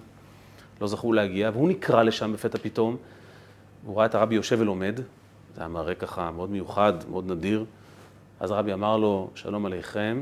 לא 0.81 0.87
זכו 0.87 1.13
להגיע, 1.13 1.49
והוא 1.53 1.69
נקרא 1.69 2.03
לשם 2.03 2.33
בפתע 2.33 2.57
פתאום. 2.57 2.97
הוא 3.85 3.97
ראה 3.97 4.05
את 4.05 4.15
הרבי 4.15 4.35
יושב 4.35 4.57
ולומד, 4.59 4.99
זה 5.59 5.63
היה 5.63 5.69
מראה 5.69 5.95
ככה 5.95 6.31
מאוד 6.31 6.49
מיוחד, 6.49 6.93
מאוד 7.09 7.31
נדיר. 7.31 7.65
אז 8.39 8.51
הרבי 8.51 8.73
אמר 8.73 8.97
לו, 8.97 9.29
שלום 9.35 9.65
עליכם. 9.65 10.21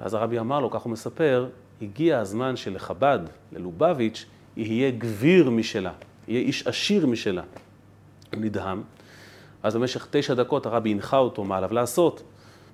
ואז 0.00 0.14
הרבי 0.14 0.38
אמר 0.38 0.60
לו, 0.60 0.70
כך 0.70 0.82
הוא 0.82 0.92
מספר, 0.92 1.48
הגיע 1.82 2.18
הזמן 2.18 2.56
שלחב"ד, 2.56 3.18
ללובביץ', 3.52 4.26
יהיה 4.56 4.90
גביר 4.90 5.50
משלה, 5.50 5.92
יהיה 6.28 6.40
איש 6.40 6.66
עשיר 6.66 7.06
משלה. 7.06 7.42
הוא 8.34 8.40
נדהם. 8.40 8.82
אז 9.62 9.76
במשך 9.76 10.06
תשע 10.10 10.34
דקות 10.34 10.66
הרבי 10.66 10.90
הנחה 10.90 11.16
אותו 11.16 11.44
מה 11.44 11.56
עליו 11.56 11.74
לעשות. 11.74 12.22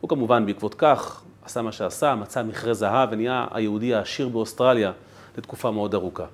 הוא 0.00 0.08
כמובן 0.08 0.46
בעקבות 0.46 0.74
כך 0.74 1.22
עשה 1.44 1.62
מה 1.62 1.72
שעשה, 1.72 2.14
מצא 2.14 2.42
מכרה 2.42 2.74
זהב 2.74 3.08
ונהיה 3.12 3.46
היהודי 3.50 3.94
העשיר 3.94 4.28
באוסטרליה 4.28 4.92
לתקופה 5.38 5.70
מאוד 5.70 5.94
ארוכה. 5.94 6.26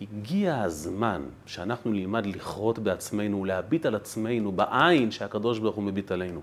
הגיע 0.00 0.62
הזמן 0.62 1.22
שאנחנו 1.46 1.90
נלמד 1.90 2.26
לכרות 2.26 2.78
בעצמנו, 2.78 3.44
להביט 3.44 3.86
על 3.86 3.94
עצמנו 3.94 4.52
בעין 4.52 5.10
שהקדוש 5.10 5.58
ברוך 5.58 5.76
הוא 5.76 5.84
מביט 5.84 6.12
עלינו. 6.12 6.40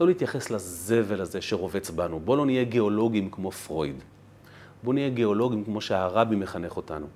לא 0.00 0.06
להתייחס 0.06 0.50
לזבל 0.50 1.20
הזה 1.20 1.40
שרובץ 1.40 1.90
בנו. 1.90 2.20
בואו 2.20 2.36
לא 2.36 2.46
נהיה 2.46 2.64
גיאולוגים 2.64 3.30
כמו 3.30 3.50
פרויד. 3.50 4.02
בואו 4.82 4.92
נהיה 4.92 5.08
גיאולוגים 5.08 5.64
כמו 5.64 5.80
שהרבי 5.80 6.36
מחנך 6.36 6.76
אותנו. 6.76 7.06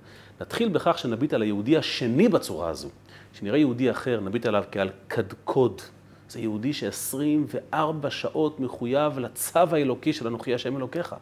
נתחיל 0.41 0.69
בכך 0.69 0.97
שנביט 0.97 1.33
על 1.33 1.41
היהודי 1.41 1.77
השני 1.77 2.29
בצורה 2.29 2.69
הזו. 2.69 2.89
כשנראה 3.33 3.57
יהודי 3.57 3.91
אחר, 3.91 4.19
נביט 4.19 4.45
עליו 4.45 4.63
כעל 4.71 4.89
קדקוד. 5.07 5.81
זה 6.29 6.39
יהודי 6.39 6.73
ש-24 6.73 8.09
שעות 8.09 8.59
מחויב 8.59 9.19
לצו 9.19 9.59
האלוקי 9.59 10.13
של 10.13 10.27
אנוכי 10.27 10.53
השם 10.53 10.77
אלוקיך. 10.77 11.15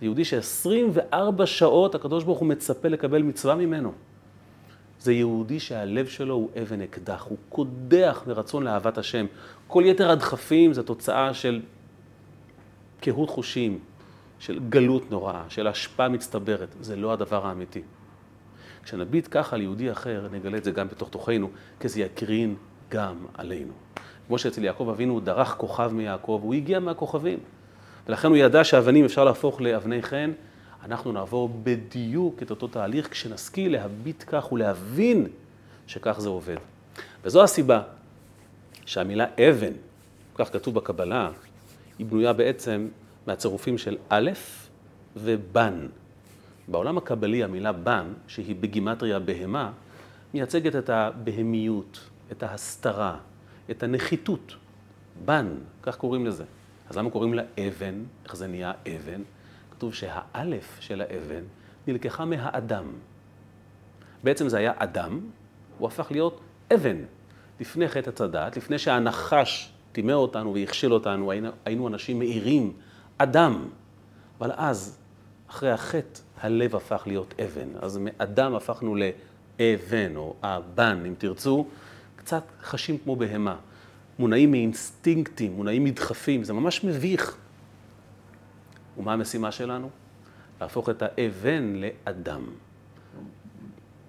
זה 0.00 0.06
יהודי 0.06 0.24
ש-24 0.24 1.46
שעות 1.46 1.94
הקדוש 1.94 2.24
ברוך 2.24 2.38
הוא 2.38 2.48
מצפה 2.48 2.88
לקבל 2.88 3.22
מצווה 3.22 3.54
ממנו. 3.54 3.92
זה 5.00 5.12
יהודי 5.12 5.60
שהלב 5.60 6.06
שלו 6.06 6.34
הוא 6.34 6.50
אבן 6.62 6.80
אקדח, 6.80 7.26
הוא 7.28 7.38
קודח 7.48 8.22
מרצון 8.26 8.62
לאהבת 8.62 8.98
השם. 8.98 9.26
כל 9.66 9.82
יתר 9.86 10.10
הדחפים 10.10 10.72
זה 10.72 10.82
תוצאה 10.82 11.34
של 11.34 11.62
קהות 13.00 13.30
חושים, 13.30 13.78
של 14.38 14.60
גלות 14.68 15.10
נוראה, 15.10 15.44
של 15.48 15.66
השפעה 15.66 16.08
מצטברת. 16.08 16.68
זה 16.80 16.96
לא 16.96 17.12
הדבר 17.12 17.46
האמיתי. 17.46 17.82
כשנביט 18.82 19.28
ככה 19.30 19.56
על 19.56 19.62
יהודי 19.62 19.92
אחר, 19.92 20.28
נגלה 20.32 20.56
את 20.56 20.64
זה 20.64 20.70
גם 20.70 20.88
בתוך 20.88 21.08
תוכנו, 21.08 21.50
כי 21.80 21.88
זה 21.88 22.00
יקרין 22.00 22.54
גם 22.88 23.16
עלינו. 23.34 23.72
כמו 24.26 24.38
שאצל 24.38 24.64
יעקב 24.64 24.88
אבינו 24.88 25.20
דרך 25.20 25.54
כוכב 25.58 25.90
מיעקב, 25.92 26.40
הוא 26.42 26.54
הגיע 26.54 26.80
מהכוכבים. 26.80 27.38
ולכן 28.08 28.28
הוא 28.28 28.36
ידע 28.36 28.64
שאבנים 28.64 29.04
אפשר 29.04 29.24
להפוך 29.24 29.60
לאבני 29.60 30.02
חן. 30.02 30.32
אנחנו 30.84 31.12
נעבור 31.12 31.50
בדיוק 31.62 32.42
את 32.42 32.50
אותו 32.50 32.68
תהליך 32.68 33.10
כשנשכיל 33.10 33.72
להביט 33.72 34.24
כך 34.26 34.52
ולהבין 34.52 35.26
שכך 35.86 36.16
זה 36.20 36.28
עובד. 36.28 36.56
וזו 37.24 37.44
הסיבה 37.44 37.82
שהמילה 38.86 39.26
אבן, 39.48 39.72
כך 40.34 40.52
כתוב 40.52 40.74
בקבלה, 40.74 41.30
היא 41.98 42.06
בנויה 42.06 42.32
בעצם 42.32 42.88
מהצירופים 43.26 43.78
של 43.78 43.96
א' 44.08 44.30
ובן. 45.16 45.86
בעולם 46.68 46.98
הקבלי 46.98 47.44
המילה 47.44 47.72
בן, 47.72 48.06
שהיא 48.26 48.56
בגימטריה 48.60 49.18
בהמה, 49.18 49.70
מייצגת 50.34 50.76
את 50.76 50.90
הבהמיות, 50.90 52.00
את 52.32 52.42
ההסתרה, 52.42 53.16
את 53.70 53.82
הנחיתות. 53.82 54.54
בן, 55.24 55.46
כך 55.82 55.96
קוראים 55.96 56.26
לזה. 56.26 56.44
אז 56.90 56.96
למה 56.96 57.10
קוראים 57.10 57.34
לה 57.34 57.42
אבן? 57.58 58.04
איך 58.24 58.36
זה 58.36 58.46
נהיה 58.46 58.72
אבן? 58.96 59.22
כתוב 59.70 59.94
שהאלף 59.94 60.76
של 60.80 61.00
האבן 61.00 61.44
נלקחה 61.86 62.24
מהאדם. 62.24 62.84
בעצם 64.24 64.48
זה 64.48 64.58
היה 64.58 64.72
אדם, 64.76 65.20
הוא 65.78 65.88
הפך 65.88 66.06
להיות 66.10 66.40
אבן. 66.74 66.96
לפני 67.60 67.88
חטא 67.88 68.10
הצדת, 68.10 68.56
לפני 68.56 68.78
שהנחש 68.78 69.72
טימא 69.92 70.12
אותנו 70.12 70.54
והכשיל 70.54 70.92
אותנו, 70.92 71.32
היינו, 71.64 71.88
אנשים 71.88 72.18
מאירים, 72.18 72.72
אדם. 73.18 73.68
אבל 74.38 74.52
אז, 74.56 74.98
אחרי 75.50 75.70
החטא, 75.70 76.20
הלב 76.40 76.76
הפך 76.76 77.02
להיות 77.06 77.34
אבן. 77.44 77.68
אז 77.80 77.98
מאדם 78.02 78.54
הפכנו 78.54 78.96
לאבן, 78.96 80.16
או 80.16 80.34
אבן, 80.42 81.02
אם 81.06 81.14
תרצו, 81.18 81.66
קצת 82.16 82.42
חשים 82.62 82.98
כמו 82.98 83.16
בהמה. 83.16 83.56
מונעים 84.18 84.50
מאינסטינקטים, 84.50 85.52
מונעים 85.52 85.84
מדחפים, 85.84 86.44
זה 86.44 86.52
ממש 86.52 86.84
מביך. 86.84 87.36
ומה 88.98 89.12
המשימה 89.12 89.52
שלנו? 89.52 89.90
להפוך 90.60 90.90
את 90.90 91.02
האבן 91.02 91.74
לאדם. 91.76 92.42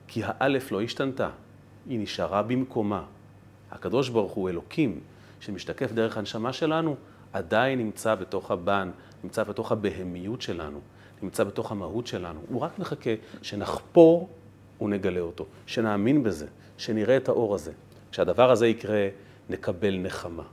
כי 0.08 0.22
האלף 0.26 0.72
לא 0.72 0.82
השתנתה, 0.82 1.30
היא 1.89 2.00
נשארה 2.00 2.43
במקומה. 2.43 3.04
הקדוש 3.72 4.10
ברוך 4.10 4.32
הוא 4.32 4.50
אלוקים, 4.50 5.00
שמשתקף 5.39 5.91
דרך 5.91 6.17
הנשמה 6.17 6.54
שלנו, 6.54 6.96
עדיין 7.34 7.80
נמצא 7.80 8.15
בתוך 8.15 8.52
הבן, 8.52 8.91
נמצא 9.24 9.43
בתוך 9.43 9.72
הבהמיות 9.72 10.41
שלנו, 10.41 10.80
נמצא 11.22 11.43
בתוך 11.43 11.72
המהות 11.72 12.08
שלנו. 12.08 12.39
הוא 12.50 12.62
רק 12.62 12.80
מחכה 12.80 13.10
שנחפור 13.41 14.30
ונגלה 14.82 15.20
אותו, 15.20 15.46
שנאמין 15.65 16.24
בזה, 16.24 16.48
שנראה 16.78 17.17
את 17.17 17.30
האור 17.30 17.56
הזה. 17.56 17.72
כשהדבר 18.12 18.52
הזה 18.52 18.67
יקרה, 18.67 19.08
נקבל 19.50 19.98
נחמה. 19.98 20.44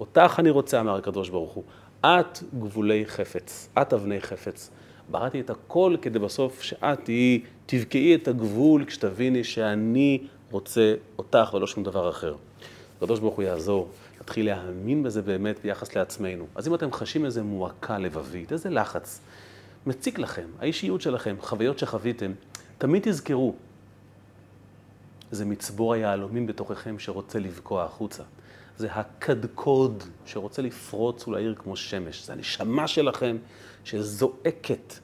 אותך 0.00 0.36
אני 0.38 0.50
רוצה, 0.50 0.80
אמר 0.80 0.96
הקדוש 0.96 1.28
ברוך 1.28 1.52
הוא, 1.52 1.64
את 2.04 2.38
גבולי 2.58 3.06
חפץ, 3.06 3.68
את 3.82 3.92
אבני 3.92 4.20
חפץ. 4.20 4.70
בראתי 5.10 5.40
את 5.40 5.50
הכל 5.50 5.96
כדי 6.02 6.18
בסוף 6.18 6.62
שאת 6.62 7.04
תהיי, 7.04 7.40
תבקעי 7.66 8.14
את 8.14 8.28
הגבול 8.28 8.84
כשתביני 8.84 9.44
שאני 9.44 10.26
רוצה 10.50 10.94
אותך 11.18 11.54
ולא 11.54 11.66
שום 11.66 11.84
דבר 11.84 12.10
אחר. 12.10 12.34
הקדוש 12.96 13.20
ברוך 13.20 13.34
הוא 13.34 13.44
יעזור, 13.44 13.88
נתחיל 14.20 14.46
להאמין 14.46 15.02
בזה 15.02 15.22
באמת 15.22 15.58
ביחס 15.62 15.96
לעצמנו. 15.96 16.46
אז 16.54 16.68
אם 16.68 16.74
אתם 16.74 16.92
חשים 16.92 17.24
איזה 17.24 17.42
מועקה 17.42 17.98
לבבית, 17.98 18.52
איזה 18.52 18.70
לחץ, 18.70 19.20
מציק 19.86 20.18
לכם, 20.18 20.46
האישיות 20.58 21.00
שלכם, 21.00 21.36
חוויות 21.40 21.78
שחוויתם, 21.78 22.32
תמיד 22.78 23.02
תזכרו, 23.02 23.54
זה 25.30 25.44
מצבור 25.44 25.94
היהלומים 25.94 26.46
בתוככם 26.46 26.98
שרוצה 26.98 27.38
לבקוע 27.38 27.84
החוצה. 27.84 28.22
זה 28.78 28.88
הקדקוד 28.92 30.02
שרוצה 30.26 30.62
לפרוץ 30.62 31.28
ולהאיר 31.28 31.54
כמו 31.58 31.76
שמש. 31.76 32.26
זה 32.26 32.32
הנשמה 32.32 32.88
שלכם 32.88 33.36
שזועקת. 33.84 34.94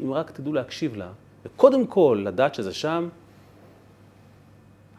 אם 0.00 0.12
רק 0.12 0.30
תדעו 0.30 0.52
להקשיב 0.52 0.96
לה, 0.96 1.12
וקודם 1.44 1.86
כל 1.86 2.22
לדעת 2.26 2.54
שזה 2.54 2.74
שם, 2.74 3.08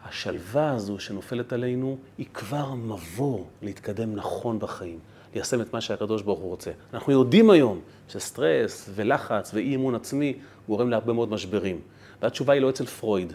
השלווה 0.04 0.72
הזו 0.72 0.98
שנופלת 0.98 1.52
עלינו 1.52 1.98
היא 2.18 2.26
כבר 2.34 2.74
מבוא 2.74 3.44
להתקדם 3.62 4.14
נכון 4.14 4.58
בחיים, 4.58 4.98
ליישם 5.34 5.60
את 5.60 5.72
מה 5.72 5.80
שהקדוש 5.80 6.22
ברוך 6.22 6.40
הוא 6.40 6.50
רוצה. 6.50 6.70
אנחנו 6.94 7.12
יודעים 7.12 7.50
היום 7.50 7.80
שסטרס 8.08 8.90
ולחץ 8.94 9.50
ואי 9.54 9.74
אמון 9.74 9.94
עצמי 9.94 10.38
גורם 10.68 10.90
להרבה 10.90 11.12
מאוד 11.12 11.30
משברים. 11.30 11.80
והתשובה 12.22 12.52
היא 12.52 12.62
לא 12.62 12.70
אצל 12.70 12.86
פרויד, 12.86 13.32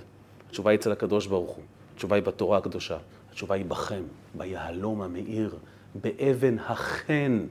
התשובה 0.49 0.71
היא 0.71 0.79
אצל 0.79 0.91
הקדוש 0.91 1.27
ברוך 1.27 1.51
הוא, 1.51 1.63
התשובה 1.95 2.15
היא 2.15 2.23
בתורה 2.23 2.57
הקדושה. 2.57 2.97
התשובה 3.39 3.55
היא 3.55 3.65
בכם, 3.65 4.03
ביהלום 4.37 5.01
המאיר, 5.01 5.55
באבן 5.95 6.59
החן 6.59 7.45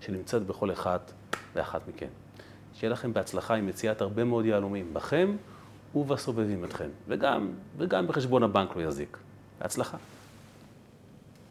שנמצאת 0.00 0.46
בכל 0.46 0.72
אחת 0.72 1.12
ואחת 1.54 1.88
מכן. 1.88 2.06
שיהיה 2.74 2.92
לכם 2.92 3.12
בהצלחה 3.12 3.54
עם 3.54 3.66
מציאת 3.66 4.00
הרבה 4.00 4.24
מאוד 4.24 4.44
יהלומים 4.44 4.94
בכם 4.94 5.36
ובסובבים 5.94 6.64
אתכם, 6.64 6.88
וגם, 7.08 7.50
וגם 7.78 8.06
בחשבון 8.06 8.42
הבנק 8.42 8.76
לא 8.76 8.82
יזיק. 8.82 9.16
בהצלחה. 9.60 9.96